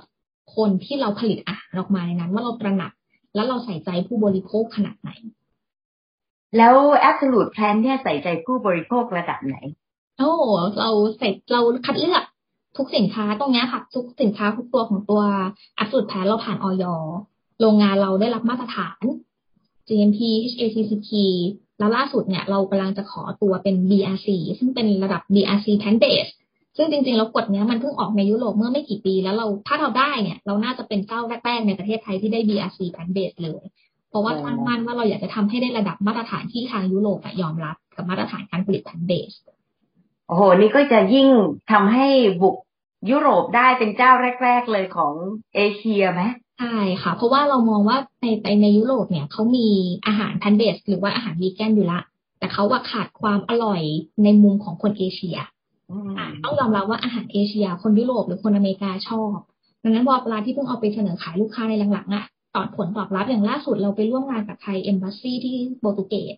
[0.56, 2.91] คนที่เราผลิตอาหารออกมาในนั้น ว่าเราตระหนัก
[3.36, 5.10] แล้วเราใส่ใจผู้บริโภคขนาดไหน
[6.58, 6.76] แล้ว
[7.10, 9.58] absolute plan เนี่ยใส่ใจผู้บริโภคระดับไหน
[10.17, 10.32] โอ้
[10.80, 12.24] เราใส่เราคัดเลือก
[12.78, 15.21] ทุกสินค้าตรงเนี้ยค่ะ ทุกสินค้าทุกตัวของตัว
[15.78, 16.86] อัพสุดแพนเราผ่านออย
[17.62, 19.02] โรงงานเราได้รับมาตรฐาน
[19.88, 20.19] GMP
[20.54, 21.10] HACCP
[21.80, 24.28] แล้วล่าสุดเนี่ยเรากำลังจะขอตัวเป็น BRC
[24.60, 26.32] ซึ่งเป็นระดับ BRC Plant Base
[26.78, 33.64] ซึ่งจริงๆแล้วกฎเนี้ยมันเพิ่งออกในยุโรปเมื่อไม่กี่ปี แล้วเราถ้าเราได้เนี่ย เราน่าจะเป็นเจ้าแรกๆในประเทศไทยที่ได้ BRC Plant Base เลย
[34.10, 39.38] เพราะว่าอ๋อตั้งมั่นว่าเราอยากจะทำให้ได้ระดับมาตรฐานที่ทางยุโรปอะยอมรับกับมาตรฐานการผลิต Plant Base
[40.28, 41.28] โอ้โห นี่ก็จะยิ่ง
[41.72, 42.08] ทำให้
[42.42, 42.56] บุก
[43.10, 44.12] ยุโรปได้เป็นเจ้า
[44.44, 45.14] แรก ๆเลยของ
[45.56, 46.22] เอเชียไหม
[46.60, 49.68] ใช่ค่ะ เพราะว่าเรามองว่าในในในยุโรปเนี่ยเขามี
[50.08, 52.00] อาหารพันเบสหรือว่าอาหารวีแกนอยู่ละ
[52.40, 53.82] แต่เขาว่าขาดความอร่อย
[54.24, 55.48] ในมุมของคนเอเชียอืมอะ
[56.43, 59.38] ต้องยอมรับว่าอาหารเอเชีย คนยุโรปหรือคนอเมริกาชอบ
[59.84, 66.36] ดังนั้นพอเวลาที่เพิ่งเอาไปเสนอขายลูกค้าในหลังๆอะตอบผลตอบรับอย่างล่าสุดเราไปร่วมงานกับไทยเอมบ s ซีที่โปรตุเกส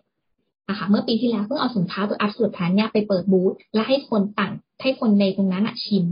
[0.68, 6.06] นะคะเมื่อปีที่แล้วเพิ่งเอาสินค้าตัว Absolute Plant เนี่ยไปเปิดบูธและให้คนต่างให้คนในตรงนั้นอะชิม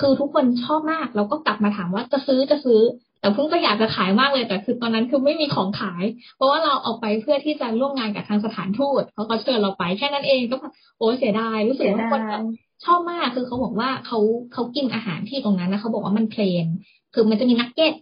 [0.00, 2.80] คือทุกคนชอบมากเราก็กลับมาถามว่าจะซื้อจะซื้อ
[3.20, 6.04] แต่เพิ่งก็อยากจะขายมากเลยแต่คือตอนนั้นคือไม่มีของขาย
[6.36, 10.56] เพราะว่าเราเอาไปเพื่อที่จะร่วมงานกับทางสถานทูตเขาก็เชิญเราไปแค่นั้นเองก็
[10.98, 12.42] โอ้เสียดายรู้สึกว่าคนแบบ
[12.84, 14.18] ชอบมากคือเขาบอกว่าเขา
[14.52, 16.66] เขากินอาหารที่ตรงนั้นนะเขาบอกว่ามัน plain
[17.14, 17.92] คือมันจะมีนักเก็ต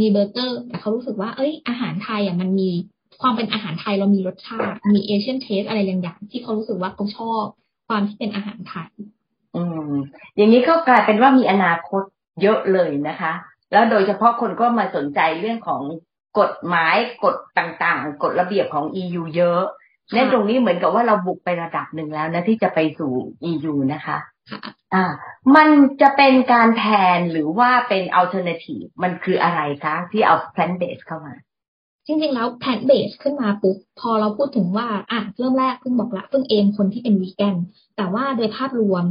[0.00, 2.70] มีเบอร์เกอร์ แต่เขารู้สึกว่า เอ้ย อาหารไทยอะมันมี
[3.22, 7.44] ความเป็นอาหารไทยเรามีรสชาติ มีเอเชียนเทสอะไรบางอย่างที่เขารู้สึกว่าเขาชอบ
[7.88, 8.90] ความที่เป็นอาหารไทย
[9.56, 9.92] อืม
[10.36, 12.02] อย่างนี้ก็กลายเป็นว่ามีอนาคต
[12.42, 13.32] เยอะเลยนะคะ
[13.72, 15.82] แล้วโดยเฉพาะคนก็มาสนใจเรื่องของ
[16.38, 19.62] กฎหมายกฎต่างๆ กฎระเบียบของ EU เยอะ
[20.12, 23.12] และตรงนี้เหมือนกับว่าเราบุกไประดับหนึ่งแล้วนะที่จะไปสู่
[23.50, 24.18] EU นะคะ
[24.50, 24.60] ค่ะ
[24.94, 25.04] อ่า
[25.56, 25.68] มัน
[26.00, 26.84] จะเป็นการแท
[27.16, 31.34] นหรือว่าเป็น alternative มันคืออะไรคะที่เอา plant based เข้ามา
[32.06, 37.56] จริงๆ แล้ว plant-based ขึ้นมาปุ๊บพอเราพูดถึงว่าอะเริ่มแรกเพิ่งบอกละเพิ่ง aim คนที่เป็นวีแกน
[37.96, 39.04] แต่ว่าโดยภาพรวม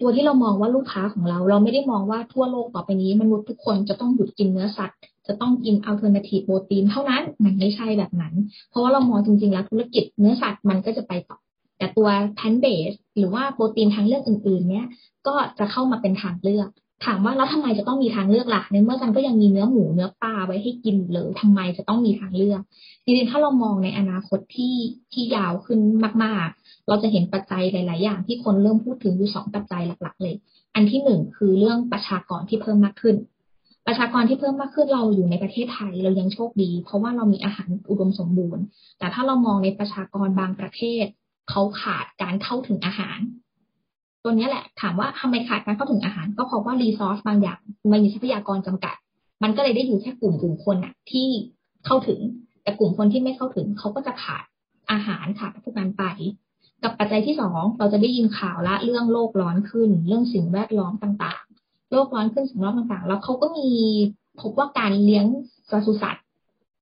[0.00, 8.34] ตัวที่เรามองว่าลูกค้าของเรา เราไม่ได้มองว่าทั่วโลกต่อไปนี้มนุษย์ทุกคนจะต้องหยุดกินเนื้อสัตว์ จะต้องกิน alternative protein เท่านั้นมันไม่ใช่แบบนั้น
[8.70, 11.38] เพราะว่าเรามองจริงๆแล้วธุรกิจเนื้อสัตว์มันก็จะไปต่อ
[11.78, 14.86] แต่ตัว plant-based หรือว่าโปรตีนทางเลือกอื่นๆ เนี้ย
[15.26, 16.68] ก็จะเข้ามาเป็นทางเลือก
[17.06, 22.60] ถามว่าแล้วทำไมจะต้องมีทางเลือกล่ะในเมื่อกันก็ยังมีเนื้อหมูเนื้อปลาไว้ให้กินเลยทำไมจะต้องมีทางเลือก
[23.04, 24.74] จริงๆถ้าเรามองในอนาคตที่
[25.12, 25.80] ที่ยาวขึ้น
[26.24, 30.34] มากๆ เราจะเห็นปัจจัยหลาย ๆ อย่างที่คนเริ่มพูดถึงอยู่สองปัจจัยหลัก ๆ เลย
[30.74, 33.16] อันที่หนึ่งคือเรื่องประชากรที่เพิ่มมากขึ้น
[33.92, 38.64] ประชากรที่เพิ่มมากขึ้นเราอยู่ในประเทศไทยเรายังโชคดี เพราะว่าเรามีอาหารอุดมสมบูรณ์
[38.98, 41.04] แต่ถ้าเรามองในประชากรบางประเทศ
[41.50, 43.18] เขาขาดการเข้าถึงอาหาร
[44.22, 47.60] ตัวนี้แหละถามว่าทำไมขาดการเข้าถึงอาหาร ก็เพราะว่ารีซอสบางอย่าง
[47.92, 48.96] มันมีทรัพยากรจำกัด
[49.42, 51.28] มันก็เลยได้อยู่แค่กลุ่มกลุ่มคนอะที่
[51.86, 52.20] เข้าถึง
[52.62, 54.44] แต่กลุ่มคนที่ไม่เข้าถึงเขาก็จะขาด
[54.90, 56.04] อาหารขาดพวกนั้นไป
[56.82, 61.44] กับปัจจัยที่สองเราจะได้ยินข่าวละเรื่องโลกร้อนขึ้น เรื่องสิ่งแวดล้อมต่าง
[61.90, 63.68] โลกร้อนขึ้นสิ่งแวดล้อมต่างๆ แล้วเขาก็มี
[64.40, 65.26] พบว่าการเลี้ยง
[65.70, 66.24] ปศุสัตว์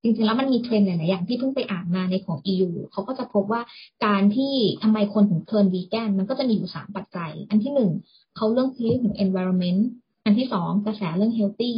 [0.02, 3.60] จริงๆแล้วมันมีเทรนด์หลายๆอย่างที่เพิ่งไปอ่านมาในของ EU เขาก็จะพบว่า
[4.06, 7.90] การที่ทำไมคนถึงเทิร์นวีแกนมันก็จะมีอยู่สามปัจจัย อันที่หนึ่ง
[8.36, 9.80] เขาเรื่องเรื่องถึง environment
[10.24, 11.72] อันที่สองกระแสเรื่อง healthy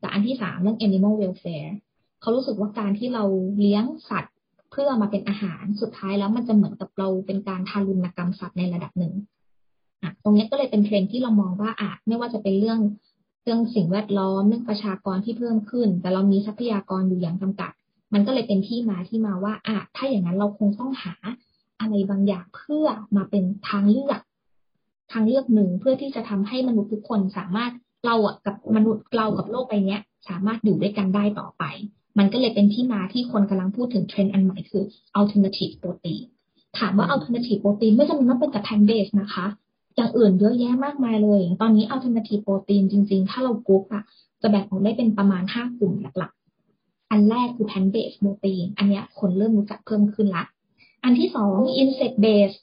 [0.00, 1.70] และอันที่สามเรื่อง animal welfare
[2.20, 3.24] เขารู้สึกว่าการที่เรา
[3.60, 4.34] เลี้ยงสัตว์
[4.70, 9.14] เพื่อมาเป็นอาหารสุดท้ายแล้วมันจะเหมือนกับเราเป็นการทารุณกรรมสัตว์ในระดับหนึ่ง
[10.04, 12.80] อะตรงนี้ก็เลยเป็นเทรนที่เรามองว่าอะไม่ว่าจะเป็นเรื่อง
[13.44, 17.72] เรื่องสิ่งแวดล้อมเรื่องประชากรที่เพิ่มขึ้น แต่เรามีทรัพยากรอยู่อย่างจำกัด
[18.14, 21.14] มันก็เลยเป็นที่มาที่มาว่าอะถ้าอย่างนั้นเราคงต้องหา
[21.80, 22.86] อะไรบางอย่างเพื่อ
[23.16, 24.20] มาเป็นทางเลือก
[25.12, 27.72] ทางเลือกหนึ่งเพื่อที่จะทำให้มนุษย์ทุกคนสามารถ
[28.06, 31.64] เราอะกับมนุษย์เรากับโลกใบนี้ย สามารถอยู่ด้วยกันได้ต่อไป
[32.18, 34.82] มันก็เลยเป็นที่มาที่คนกำลังพูดถึงเทรนด์อันใหม่คือ
[35.18, 36.22] alternative protein
[36.78, 39.46] ถามว่า alternative protein ไม่จำเป็นต้องเป็นแต่ plant based นะคะ
[39.96, 44.02] อย่างอื่นเยอะแยะมากมายเลย ตอนนี้ alternative protein จริง ๆ ถ้าเรากรุ๊ปอะ
[44.42, 50.44] จะแบ่งออกได้เป็นประมาณห้ากลุ่มหลักๆ อันแรกคือ plant based protein อันเนี้ยคนเริ่มรู้จักเพิ่มขึ้นละ
[51.04, 52.58] อันที่สอง insect based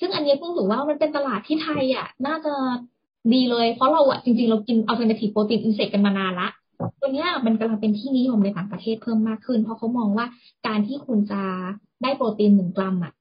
[0.00, 2.54] ซึ่งอันนี้เพิ่งถือว่ามันเป็นตลาดที่ไทยอะ น่าจะ
[3.32, 6.48] ดีเลย เพราะเราอะจริง ๆ เรากิน alternative protein insect กันมานานละ
[7.00, 10.26] ตัวเนี้ยมันกำลังเป็นที่นิยมในต่างประเทศเพิ่มมากขึ้น เพราะเขามองว่า
[10.66, 11.42] การที่คุณจะ
[12.02, 13.12] ได้โปรตีนหนึ่งกรัมอะ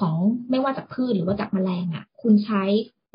[0.00, 0.14] ของ
[0.50, 2.62] ไม่ว่าจากพืชหรือว่าจากแมลงอะ คุณใช้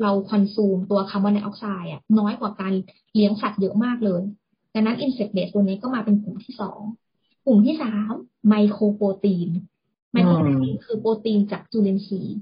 [0.02, 2.72] เราคอนซูมตัวคาร์บอนไดออกไซด์อะน้อยกว่าการ
[3.14, 4.22] เลี้ยงสัตว์เยอะมากเลย
[4.74, 6.80] ดังนั้น insect based ตัวนี้ก็มาเป็นกลุ่มที่สอง
[7.46, 8.12] กลุ่มที่สาม
[8.48, 9.48] mycoprotein
[10.12, 12.38] mycoprotein คือโปรตีนจากจุลินทรีย์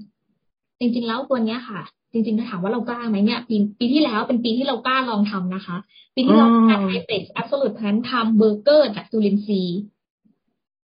[0.79, 5.77] จริงๆแล้วตัวเนี้ยค่ะ จริงๆถ้าถามว่าเรากล้าไหมเนี่ยปีปีที่แล้วเป็นปีที่เรากล้าลองทำนะคะ
[6.15, 9.79] ปีที่เราทำไฮเปก Absolute Plant ทำเบอร์เกอร์จากจุลินทรีย์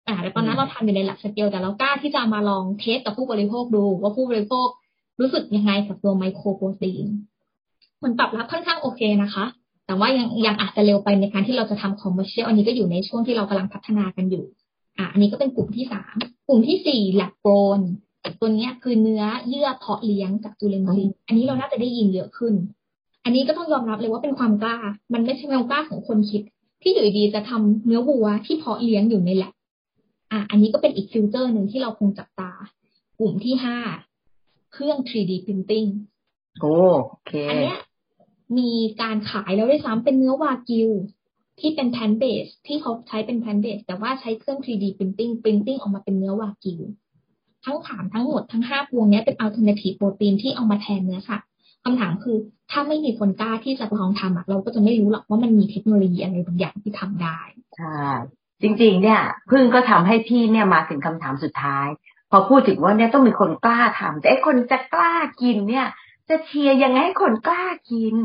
[0.08, 4.68] อ่าแต่ตอนนั้นเราทำอยู่ใน lab scale แต่เรากล้าที่จะมาลอง test กับผู้บริโภคดูว่าผู้บริโภค
[5.20, 7.06] รู้สึกยังไงกับตัว mycoprotein
[8.02, 9.46] ผลตอบรับค่อนข้างโอเคนะคะ
[9.86, 14.46] แต่ว่ายังยังอาจจะเร็วไปในการที่เราจะทำ commercial อันนี้ก็อยู่ในช่วงที่เรากำลังพัฒนากันอยู่
[14.98, 16.16] อ่าอันนี้ก็เป็นกลุ่มที่สาม
[16.48, 17.80] กลุ่มที่สี่ lab-grown
[18.40, 22.54] ตัวนี้คือเนื้อเยื่อเพาะเลี้ยงจากจุลินทรีย์อันนี้เราน่าจะได้ยินเยอะขึ้น
[23.24, 24.78] อันนี้ก็ต้องยอมรับเลยว่าเป็นความกล้า
[25.14, 26.42] มันไม่ใช่ความกล้าของคนคิด
[26.82, 29.54] ที่อยู่ดีจะทำเนื้อวัวที่เพาะเลี้ยงอยู่ในแลบ
[30.32, 32.52] อะอันนี้ก็เป็นอีก future หนึ่งที่เราคงจับตา
[33.20, 33.78] กลุ่มที่ห้า
[34.74, 35.90] เครื่อง 3D printing
[36.62, 36.76] โอ้
[37.08, 37.80] โอเค อันเนี้ย
[38.58, 40.90] มีการขายแล้วด้วยซ้ำเป็นเนื้อวากิว
[41.60, 46.80] ที่เป็น plant-based ที่เขาใช้เป็น plant-based แต่ว่าใช้เครื่อง 3D printing printing ออกมาเป็นเนื้อวากิว
[47.66, 51.50] ทั้งถามทั้งหมดทั้งห้าพวกนี้เป็น alternative protein ที่เอามาแทนเนื้อสัตว์
[51.84, 52.38] คำถามคือ
[52.72, 57.40] ถ้าไม่มีคนกล้าที่จะลองทำอะเราก็จะไม่รู้หรอกว่ามันมีเทคโนโลยีอะไรบางอย่างที่ทำได้
[57.78, 58.02] ใช่
[58.62, 61.88] จริง ๆ เนี่ยพึ่งก็ทำให้พี่เนี่ยมาถึงคำถามสุดท้าย
[62.36, 65.88] พอพูดถึงว่าเนี่ยต้องมีคนกล้าทำแต่ไอ้คนจะกล้ากินเนี่ย
[66.30, 68.16] จะเชียร์ยังไงให้คนกล้ากิน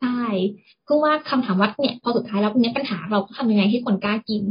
[0.00, 0.22] ใช่
[0.86, 4.42] คือว่าคำถามว่าเนี่ยพอสุดท้ายแล้วเนี่ยปัญหาเราก็ทำยังไงให้คนกล้ากิน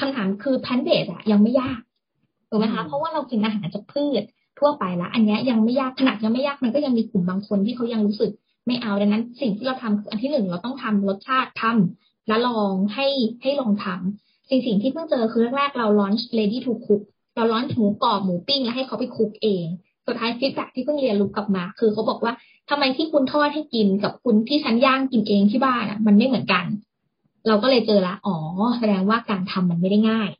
[0.00, 1.80] คำถามคือแพนเบสอะยังไม่ยาก
[2.48, 4.22] ถูกไหมคะเพราะว่าเรากินอาหารจากพืช
[4.58, 8.30] ทั่วไปแล้วอันนี้ยังไม่ยากขนาดยังไม่ยากมันก็ยังมีกลุ่มบางคนที่เขายังรู้สึก
[8.66, 13.06] ไม่เอาดังนั้น สิ่งที่เราทำคืออันที่หนึ่งเราต้องทำรสชาติทำแล้วลองให้
[13.42, 17.02] ให้ลองทำสิ่งสิ่งที่เพิ่งเจอคือแรกๆเรา launch ready to cook
[17.34, 19.66] เรา launch หมูกรอบหมูปิ้งแล้วให้เขาไปคุกเอง
[20.06, 22.32] สุดท้ายฟีดแบ็ที่เพิ่งเรียนรู้กลับมา คือเขาบอกว่า
[22.70, 26.64] ทำไมที่คุณทอดให้กินกับคุณที่ฉันย่างกินเองที่บ้านอะ มันไม่เหมือนกัน
[27.48, 28.36] เราก็เลยเจอละอ๋อ
[28.78, 30.30] แสดงว่าการทำมันไม่ได้ง่าย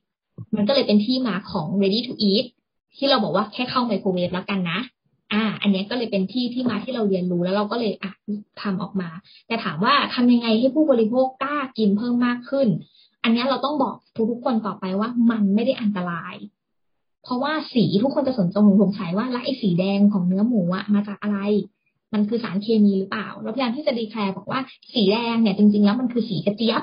[0.57, 2.46] มันก็เลยเป็นที่มาของ ready to eat
[2.96, 4.78] ที่เราบอกว่าแค่เข้าไมโครเวฟแล้วกันนะ
[5.33, 8.12] อ่า อันนี้ก็เลยเป็นที่ที่มาที่เราเรียนรู้แล้วเราก็เลยอะ
[8.62, 9.09] ทำออกมา
[9.46, 12.68] แต่ถามว่าทำยังไงให้ผู้บริโภคกล้ากินเพิ่มมากขึ้น
[13.22, 13.94] อันนี้เราต้องบอก
[14.30, 16.35] ทุกๆคนต่อไปว่ามันไม่ได้อันตราย
[17.24, 21.38] เพราะว่าสีทุกคนจะสนใจสงสัยว่าแล้วไอ้สีแดงของเนื้อหมูอะมาจากอะไร
[22.12, 24.60] มันคือสารเคมีหรือเปล่าเราพยายามที่จะดีแคลร์บอกว่า
[24.94, 26.82] สีแดงเนี่ยจริง ๆ แล้วมันคือสีกระเจี๊ยบ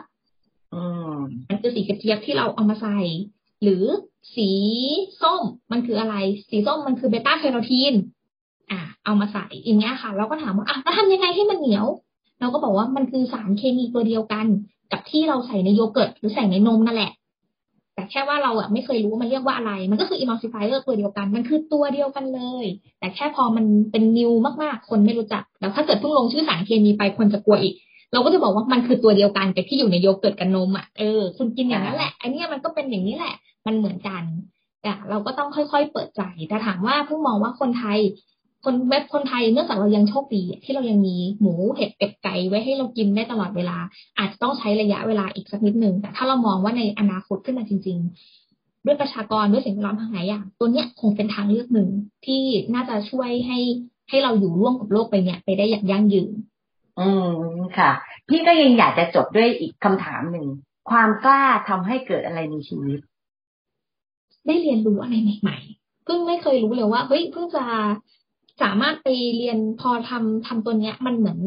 [0.73, 0.81] อื
[1.13, 1.17] ม
[1.49, 2.99] มันคือสีกระเจี๊ยบที่เราเอามาใส่
[3.63, 3.83] หรือ
[4.35, 4.49] สี
[5.21, 6.15] ส้มมันคืออะไร
[6.49, 7.93] สีส้มมันคือเบต้าแคโรทีน
[8.71, 11.85] อ่า เอามาใส่อย่างเงี้ยค่ะ เราก็ถามว่าอะแล้วทำยังไงให้มันเหนียว
[12.39, 14.45] เราก็บอกว่ามันคือสารเคมีตัวเดียวกัน
[14.91, 17.11] กับที่เราใส่ในโยเกิร์ตหรือใส่ในนมนั่นแหละ
[17.95, 22.65] แต่แค่ว่าเราอะไม่เคยรู้มันเรียกว่าอะไร มันก็คือ emulsifier ตัวเดียวกัน มันคือตัวเดียวกันเลย
[22.99, 24.31] แต่แค่พอมันเป็นนิว
[24.63, 27.75] มากๆ คนไม่รู้จัก แล้วถ้าเกิดเพิ่งลงชื่อสารเคมีไปคนจะกลัวอีก
[28.13, 34.23] เราก็จะบอกว่ามันคือตัวเดียวกันกับที่อยู่ในโยเกิร์ตกับนมอะ เออ คุณกินอย่างนั้นแหละ อันนี้มันก็เป็นอย่างนี้แหละ มันเหมือนกัน
[34.81, 37.99] แต่เราก็ต้องค่อยๆ เปิดใจ แต่ถามว่าเพิ่งมองว่าคนไทย
[38.63, 43.77] คนเว็บคนไทยเนื่องจากเรายังโชคดีที่เรายังมีหมูเห็ดเป็ดไก่ไว้ให้เรากินได้ตลอดเวลา
[44.17, 47.97] อาจจะต้องใช้ระยะเวลาอีกสักนิดนึงแต่ถ้าเรามองว่าในอนาคตขึ้นมาจริง
[48.41, 51.89] ๆ ด้วยประชากรด้วยสิ่งแวดล้อมทางหลายอย่างตัวเนี้ยคงเป็นทางเลือกหนึ่ง
[52.25, 52.41] ที่
[52.73, 53.59] น่าจะช่วยให้
[54.09, 56.31] ให้เราอยู่ร่วมกับโลกไปเนี่ยไปได้อย่างยั่งยืน
[56.99, 57.33] อืม
[57.77, 57.91] ค่ะ
[58.29, 60.47] พี่ก็ยังอยากจะจบด้วยอีกคำถามหนึ่ง
[60.89, 62.99] ความกล้าทำให้เกิดอะไรในชีวิต
[64.47, 67.63] ได้เรียนรู้อะไรใหม่ๆเพิ่งไม่เคยรู้เลยว่าเฮ้ยเพิ่งจะ
[68.61, 71.39] สามารถไปเรียนพอทำทำตัวเนี้ย มันเหมือน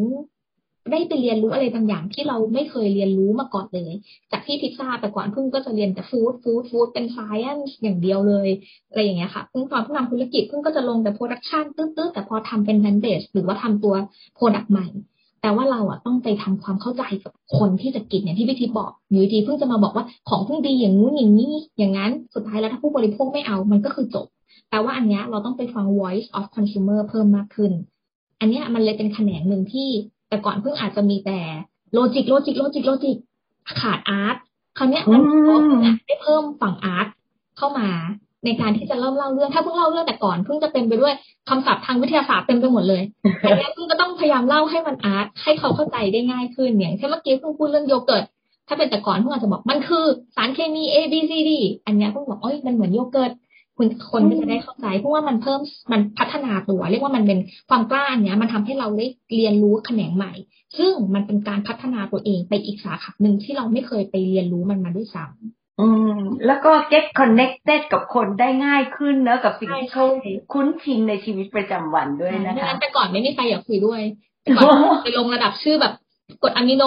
[0.93, 3.93] ได้ไปเรียนรู้อะไรบางอย่างที่เราไม่เคยเรียนรู้มาก่อนเลย
[4.33, 8.49] จากที่พิซซ่าแต่ก่อนเพิ่งก็จะเรียนแต่ food food food เป็น science อย่างเดียวเลย
[8.91, 13.95] อะไรอย่างเงี้ยค่ะเพิ่งตอนเพิ่งทำธุรกิจเพิ่งก็จะลงแต่ production ตื้อๆแต่พอทำเป็น plant-based หรือว่าทำตัว
[14.35, 14.87] product ใหม่
[15.43, 24.27] แต่ว่าเราอะต้องไปทำความเข้าใจกับคนที่จะกินอย่างที่พี่ทิพบอกอยู่ดีเพิ่งจะมาบอกว่าของเพิ่งดีอย่างนู้นอย่างนี้อย่างนั้นสุดท้ายแล้วถ้าผู้บริโภคไม่เอามันก็คือจบ
[24.75, 27.73] แต่ว่าอันนี้เราต้องไปฟัง voice of consumer เพิ่มมากขึ้น
[28.41, 29.89] อันนี้มันเลยเป็นแขนงหนึ่งที่
[30.29, 31.41] แต่ก่อนเพิ่งอาจจะมีแต่
[31.93, 33.17] logic logic logic logic
[33.81, 34.37] ขาด art
[34.79, 35.21] คราวนี้มัน
[36.07, 37.07] ได้เพิ่มฝั่ง art
[37.57, 37.89] เข้ามา
[38.45, 41.15] ในการที่จะเริ่มเล่าเรื่อง ถ้าเพิ่งเล่าเรื่องแต่ก่อนเพิ่งจะเต็มไปด้วย
[41.49, 43.03] คำศัพท์ทางวิทยาศาสตร์เต็มไปหมดเลย
[43.43, 48.25] อันนี้เพิ่งก็ต้องพยายามเล่าให้มันอาร์ตให้เขาเข้าใจได้ง่ายขึ้นอย่างเช่นเมื่อกี้เพิ่งพูดเรื่องโยเกิร์ต
[48.69, 50.05] ถ้าเป็นแต่ก่อนเพิ่งอาจจะบอกมันคือ
[50.37, 51.51] สารเคมี A B C D
[51.87, 53.33] อันนี้เพิ่งบอกเอ้ยมันเหมือนโยเกิร์ต
[53.79, 55.61] คุณคนก็จะได้เข้าใจ เพราะว่ามันเพิ่ม
[55.93, 60.33] มันพัฒนาตัว เรียกว่ามันเป็นความกล้าเนี้ย มันทำให้เราได้เรียนรู้แขนงใหม่
[60.79, 70.05] ซึ่งมันเป็นการพัฒนาตัวเองไปอีกสาขาหนึ่งที่เราไม่เคยไปเรียนรู้มันมาด้วยซ้ำอืม แล้วก็ get connected กับคนได้ง่ายขึ้นเนอะกับสิ่งที่เขา
[70.53, 74.01] คุ้นชินในชีวิตประจำวันด้วยนะคะแต่ก่อนไม่มีใครอยากคุยด้วย
[74.57, 75.95] ก่อนไปลงระดับชื่อแบบ
[76.43, 76.85] กดอะมิโน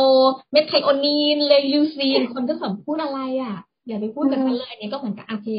[0.51, 3.55] เมทไทโอนีนเลยูซีนคนก็สัมพูดอะไรอะ
[3.87, 5.49] อย่าไปพูดกับมันเลยอันนี้ก็เหมือนกับโอเค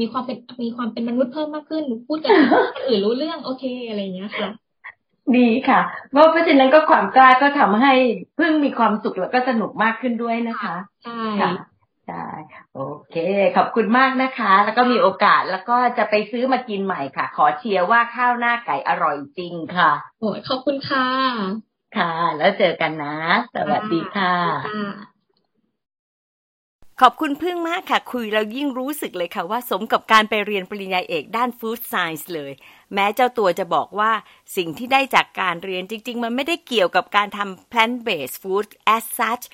[0.00, 4.48] มีความเป็นมีความเป็นมนุษย์เพิ่มมากขึ้นพูดกับคนอื่นรู้เรื่องโอเคอะไรอย่างเงี้ยค่ะ
[5.36, 7.94] ดีค่ะเพราะเพราะฉะนั้นก็ความกล้าก็ทำให้
[8.36, 11.22] เพิ่งมีความสุขแล้วก็สนุกมากขึ้นด้วยนะคะใช่
[12.06, 12.26] ใช่
[12.74, 13.16] โอเค
[13.56, 21.06] ขอบคุณมากนะคะ แล้วก็มีโอกาสแล้วก็จะไปซื้อมากินใหม่ค่ะ ขอเชียร์ว่าข้าวหน้าไก่อร่อยจริงค่ะโอ้ขอบคุณค่ะ
[21.96, 23.16] ค่ะ แล้วเจอกันนะ
[23.54, 24.34] สวัสดีค่ะ
[27.02, 32.52] ขอบคุณพึ่งมากค่ะ คุยเรายิ่งรู้สึกเลยค่ะว่าสมกับการไปเรียนปริญญาเอกด้านฟู้ดไซน์เลย
[32.94, 34.12] แม้เจ้าตัวจะบอกว่า
[34.56, 39.44] สิ่งที่ได้จากการเรียนจริง ๆ มันไม่ได้เกี่ยวกับการทำ plant based food as such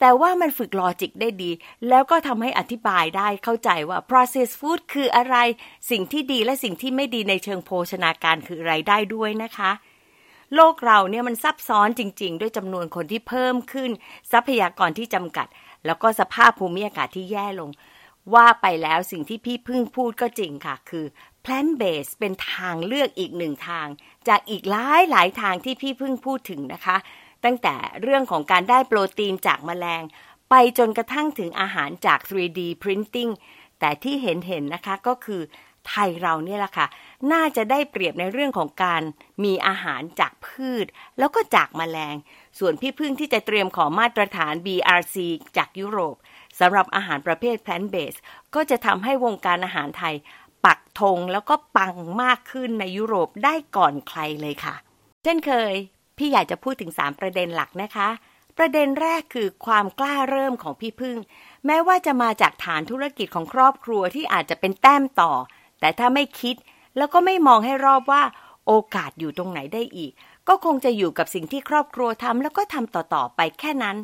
[0.00, 1.50] แต่ว่ามันฝึกลอจิกได้ดี
[1.88, 5.36] แล้วก็ทำให้อธิบายได้เข้าใจว่า processed food คืออะไร
[5.90, 9.72] สิ่งที่ดีและสิ่งที่ไม่ดีในเชิงโภชนาการคืออะไรได้ด้วยนะคะ
[10.56, 13.90] โลกเราเนี่ยมันซับซ้อนจริง ๆ ด้วยจำนวนคนที่เพิ่มขึ้น
[14.32, 15.46] ทรัพยากรที่จำกัด
[15.86, 17.70] แล้วก็สภาพภูมิอากาศที่แย่ลง
[18.34, 21.04] ว่าไปแล้วสิ่งที่พี่พึ่งพูดก็จริงค่ะ คือ
[21.44, 23.86] plant based เป็นทางเลือกอีกหนึ่งทาง
[24.28, 26.96] จากอีกหลายหลายทางที่พี่พึ่งพูดถึงนะคะ
[27.44, 30.02] ตั้งแต่เรื่องของการได้โปรตีนจากแมลง
[30.50, 33.32] ไปจนกระทั่งถึงอาหารจาก 3D Printing
[33.80, 35.42] แต่ที่เห็นเห็นนะคะก็คือ
[35.88, 36.86] ไทยเราเนี่ยแหละค่ะ
[37.32, 39.02] น่าจะได้เปรียบในเรื่องของการ
[39.44, 40.86] มีอาหารจากพืช
[41.18, 42.16] แล้วก็จากแมลง
[42.58, 45.16] ส่วนพี่พึ่งที่จะเตรียมขอมาตรฐาน BRC
[45.56, 46.16] จากยุโรป
[46.60, 48.20] สำหรับอาหารประเภท plant based
[48.54, 50.14] ก็จะทำให้วงการอาหารไทย
[50.64, 54.74] ปักธงแล้วก็ปังมากขึ้นในยุโรปได้ก่อนใครเลยค่ะ
[55.24, 55.72] เช่นเคย
[56.18, 58.08] พี่อยากจะพูดถึงสามประเด็นหลักนะคะ
[58.58, 61.16] ประเด็นแรกคือความกล้าเริ่มของพี่พึ่ง
[61.66, 65.32] แม้ว่าจะมาจากฐานธุรกิจของครอบครัวที่อาจจะเป็นแต้มต่อ
[65.82, 66.56] แต่ถ้าไม่คิด
[66.96, 68.22] แล้วก็ไม่มองให้รอบว่า
[68.66, 70.12] โอกาสอยู่ตรงไหนได้อีก
[70.48, 73.96] ก็คงจะอยู่กับสิ่งที่ครอบครัวทำแล้วก็ทำต่อๆไปแค่นั้น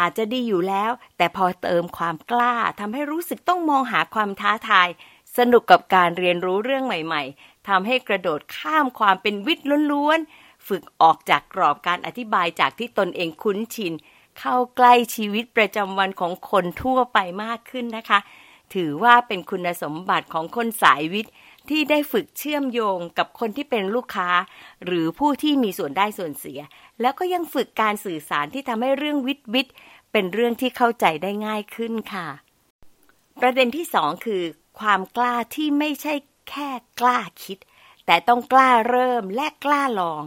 [0.00, 4.88] อาจจะดีอยู่แล้ว แต่พอเติมความกล้าทำให้รู้สึกต้องมองหาความท้าทาย
[5.36, 13.92] สนุกกับการเรียนรู้เรื่องใหม่ๆทำให้กระโดดข้ามความเป็นวิทย์ล้วนๆฝึกออกจากกรอบการอธิบายจากที่ตนเองคุ้นชิน
[14.38, 18.18] เข้าใกล้ชีวิตประจำวันของคนทั่วไปมากขึ้นนะคะ
[18.74, 21.34] ถือว่าเป็นคุณสมบัติของคนสายวิทย์
[21.68, 24.30] ที่ได้ฝึกเชื่อมโยงกับคนที่เป็นลูกค้า
[24.84, 26.60] หรือผู้ที่มีส่วนได้ส่วนเสีย
[27.00, 29.74] แล้วก็ยังฝึกการสื่อสารที่ทำให้เรื่องวิทย์วิทย์
[30.12, 32.28] เป็นเรื่องที่เข้าใจได้ง่ายขึ้นค่ะ
[33.40, 34.42] ประเด็นที่สองคือ
[34.80, 36.14] ความกล้าที่ไม่ใช่
[36.50, 37.58] แค่กล้าคิด
[38.06, 40.22] แต่ต้องกล้าเริ่มและกล้าลอง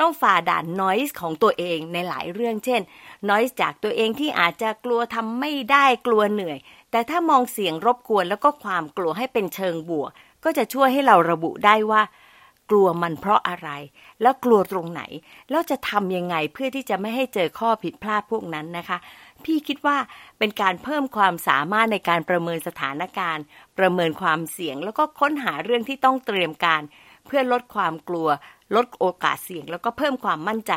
[0.00, 2.80] ต้องฝ่าด่านนอยส์ของตัวเองในหลายเรื่องเช่น
[3.28, 6.58] นอยส์จากตัวเองที่อาจจะกลัวทำไม่ได้กลัวเหนื่อย
[6.96, 10.10] แต่ถ้ามองเสียงรบกวนแล้วก็ความกลัวให้เป็นเชิงบวก
[10.44, 12.02] ก็จะช่วยให้เราระบุได้ว่า
[12.70, 13.68] กลัวมันเพราะอะไร
[14.22, 15.02] แล้วกลัวตรงไหน
[15.50, 18.98] แล้วจะทำยังไงเพื่อที่จะไม่ให้เจอข้อผิดพลาดพวกนั้นนะคะ
[19.44, 19.96] พี่คิดว่า
[20.38, 23.44] เป็นการเพิ่มความสามารถในการประเมินสถานการณ์
[23.78, 26.82] ประเมินความเสี่ยง แล้วก็ค้นหาเรื่องที่ต้องเตรียมการ
[27.26, 28.28] เพื่อลดความกลัว
[28.76, 30.72] ลดโอกาสเสี่ยง แล้วก็เพิ่มความมั่นใจ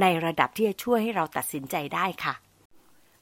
[0.00, 2.34] ในระดับที่จะช่วยให้เราตัดสินใจได้ค่ะ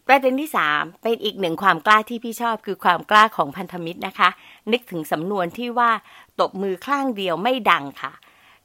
[0.09, 4.29] ประเด็นที่ 3 เป็นอีกหนึ่งความกล้าที่พี่ชอบคือความกล้าของพันธมิตรนะคะ
[4.73, 5.91] นึกถึงสำนวนที่ว่า
[6.41, 8.13] ตบมือข้างเดียวไม่ดังค่ะ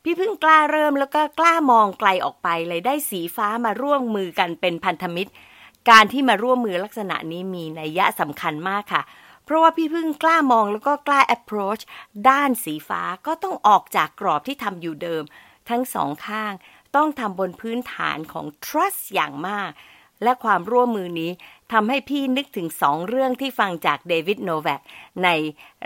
[0.04, 5.32] พี่เพิ่งกล้าเริ่มแล้วก็กล้ามองไกลออกไปเลยได้สีฟ้ามาร่วมมือกันเป็นพันธมิตร
[5.90, 9.04] การที่มาร่วมมือลักษณะนี้มีนัยยะสำคัญมากค่ะ
[9.44, 11.82] เพราะว่าพี่พิ่งกล้ามองแล้วก็กล้า approach
[12.30, 15.24] ด้านสีฟ้าก็ต้องออกจากกรอบที่ทำอยู่เดิม
[15.70, 16.54] ทั้งสองข้าง
[16.96, 19.70] ต้องทำบนพื้นฐานของ trust อย่างมาก
[20.24, 21.32] และความร่วมมือนี้
[21.72, 24.82] ทำให้พี่นึกถึงสองเรื่องที่ฟังจากเดวิดโนแวค
[25.24, 25.30] ใน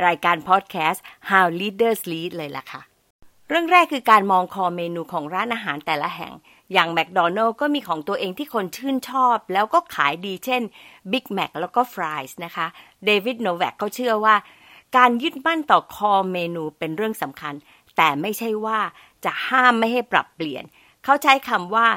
[0.06, 2.82] รายการพอดแคสต์ How Leaders Lead เลยล่ะค่ะ
[3.50, 6.34] เรื่องแรกคือการมองคอเมนูของร้านอาหารแต่ละแห่ง
[6.74, 10.62] อย่างแม d โดนัล s ก็มีของตัวเองที่คนชื่นชอบ แล้วก็ขายดีเช่น
[11.12, 12.68] Big Mac แล้วก็ Fries นะคะ
[13.06, 14.36] เดวิดโนแวคเขาเชื่อว่า
[14.98, 17.54] การยึดมั่นต่อคอเมนูเป็นเรื่องสำคัญ
[17.98, 18.80] แต่ไม่ใช่ว่า
[19.26, 20.64] จะห้ามไม่ให้ปรับเปลี่ยน
[21.04, 21.88] เขาใช้คำว่า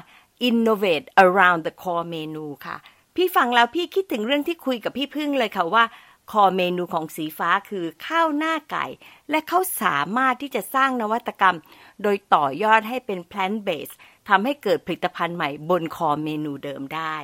[0.49, 2.77] innovate around the core menu ค่ะ
[3.17, 5.85] พี่ฟังแล้วพี่คิดถึงเรื่องที่คุยกับพี่พึ่งเลยค่ะว่า
[6.33, 8.85] คอเมนูของสีฟ้าคือข้าวหน้าไก่
[9.31, 11.57] และเขาสามารถที่จะสร้างนวัตกรรม
[12.03, 13.97] โดยต่อยอดให้เป็น plant based
[14.29, 17.17] ทำให้เกิดผลิตภัณฑ์ใหม่บนคอเมนูเดิมได้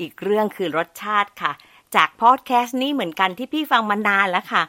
[0.00, 1.52] อีกเรื่องคือรสชาติค่ะ
[1.94, 4.62] จากพอดแคสต์นี้เหมือนกันที่พี่ฟังมานานแล้วค่ะ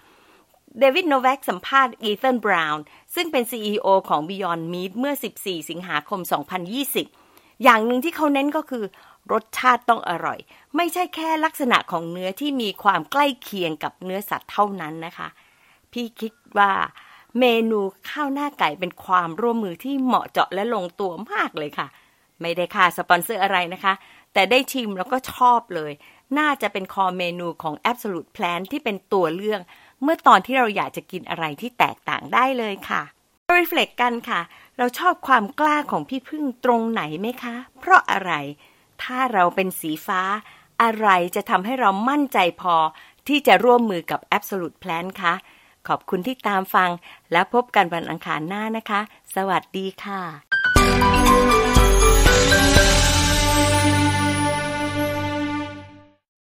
[0.80, 2.84] เดวิดโนแวคสัมภาษณ์อีเธนบราวน์
[3.16, 6.20] ซึ่งเป็น CEO ของ Beyond Meat เมื่อ 14 สิงหาคม
[6.72, 7.21] 2020
[7.64, 8.84] อย่างหนึ่งที่เขาเน้นก็คือ
[9.32, 10.40] รสชาติต้องอร่อย
[10.76, 15.28] ไม่ใช่แค่ลักษณะของเนื้อที่มีความใกล้เคียงกับเนื้อสัตว์เท่านั้นนะคะ
[15.92, 16.72] พี่คิดว่า
[17.40, 21.88] เมนูข้าวหน้าไก่เป็นความร่วมมือที่เหมาะเจาะและลงตัวมากเลยค่ะ
[22.42, 23.94] ไม่ได้ค่าสปอนเซอร์อะไรนะคะ
[24.34, 25.92] แต่ได้ชิมแล้วก็ชอบเลย
[26.40, 29.62] น่าจะเป็นคอเมนูของ Absolute Plan ที่เป็นตัวเลือก
[30.04, 33.02] เมื่อตอนที่เราอยากจะกินอะไรที่แตกต่างได้เลยค่ะ
[33.58, 34.42] รีเฟล็กกันค่ะ
[34.78, 38.32] เราชอบความกล้าของพี่พึ่งตรงไหนไหมคะ เพราะอะไร
[39.04, 40.22] ถ้าเราเป็นสีฟ้า
[40.82, 42.76] อะไรจะทำให้เรามั่นใจพอ
[43.28, 45.34] ที่จะร่วมมือกับ Absolute Plan คะ
[45.88, 46.90] ขอบคุณที่ตามฟัง
[47.32, 49.02] และพบกันวันอังคารหน้านะคะ
[49.36, 50.22] สวัสดีค่ะ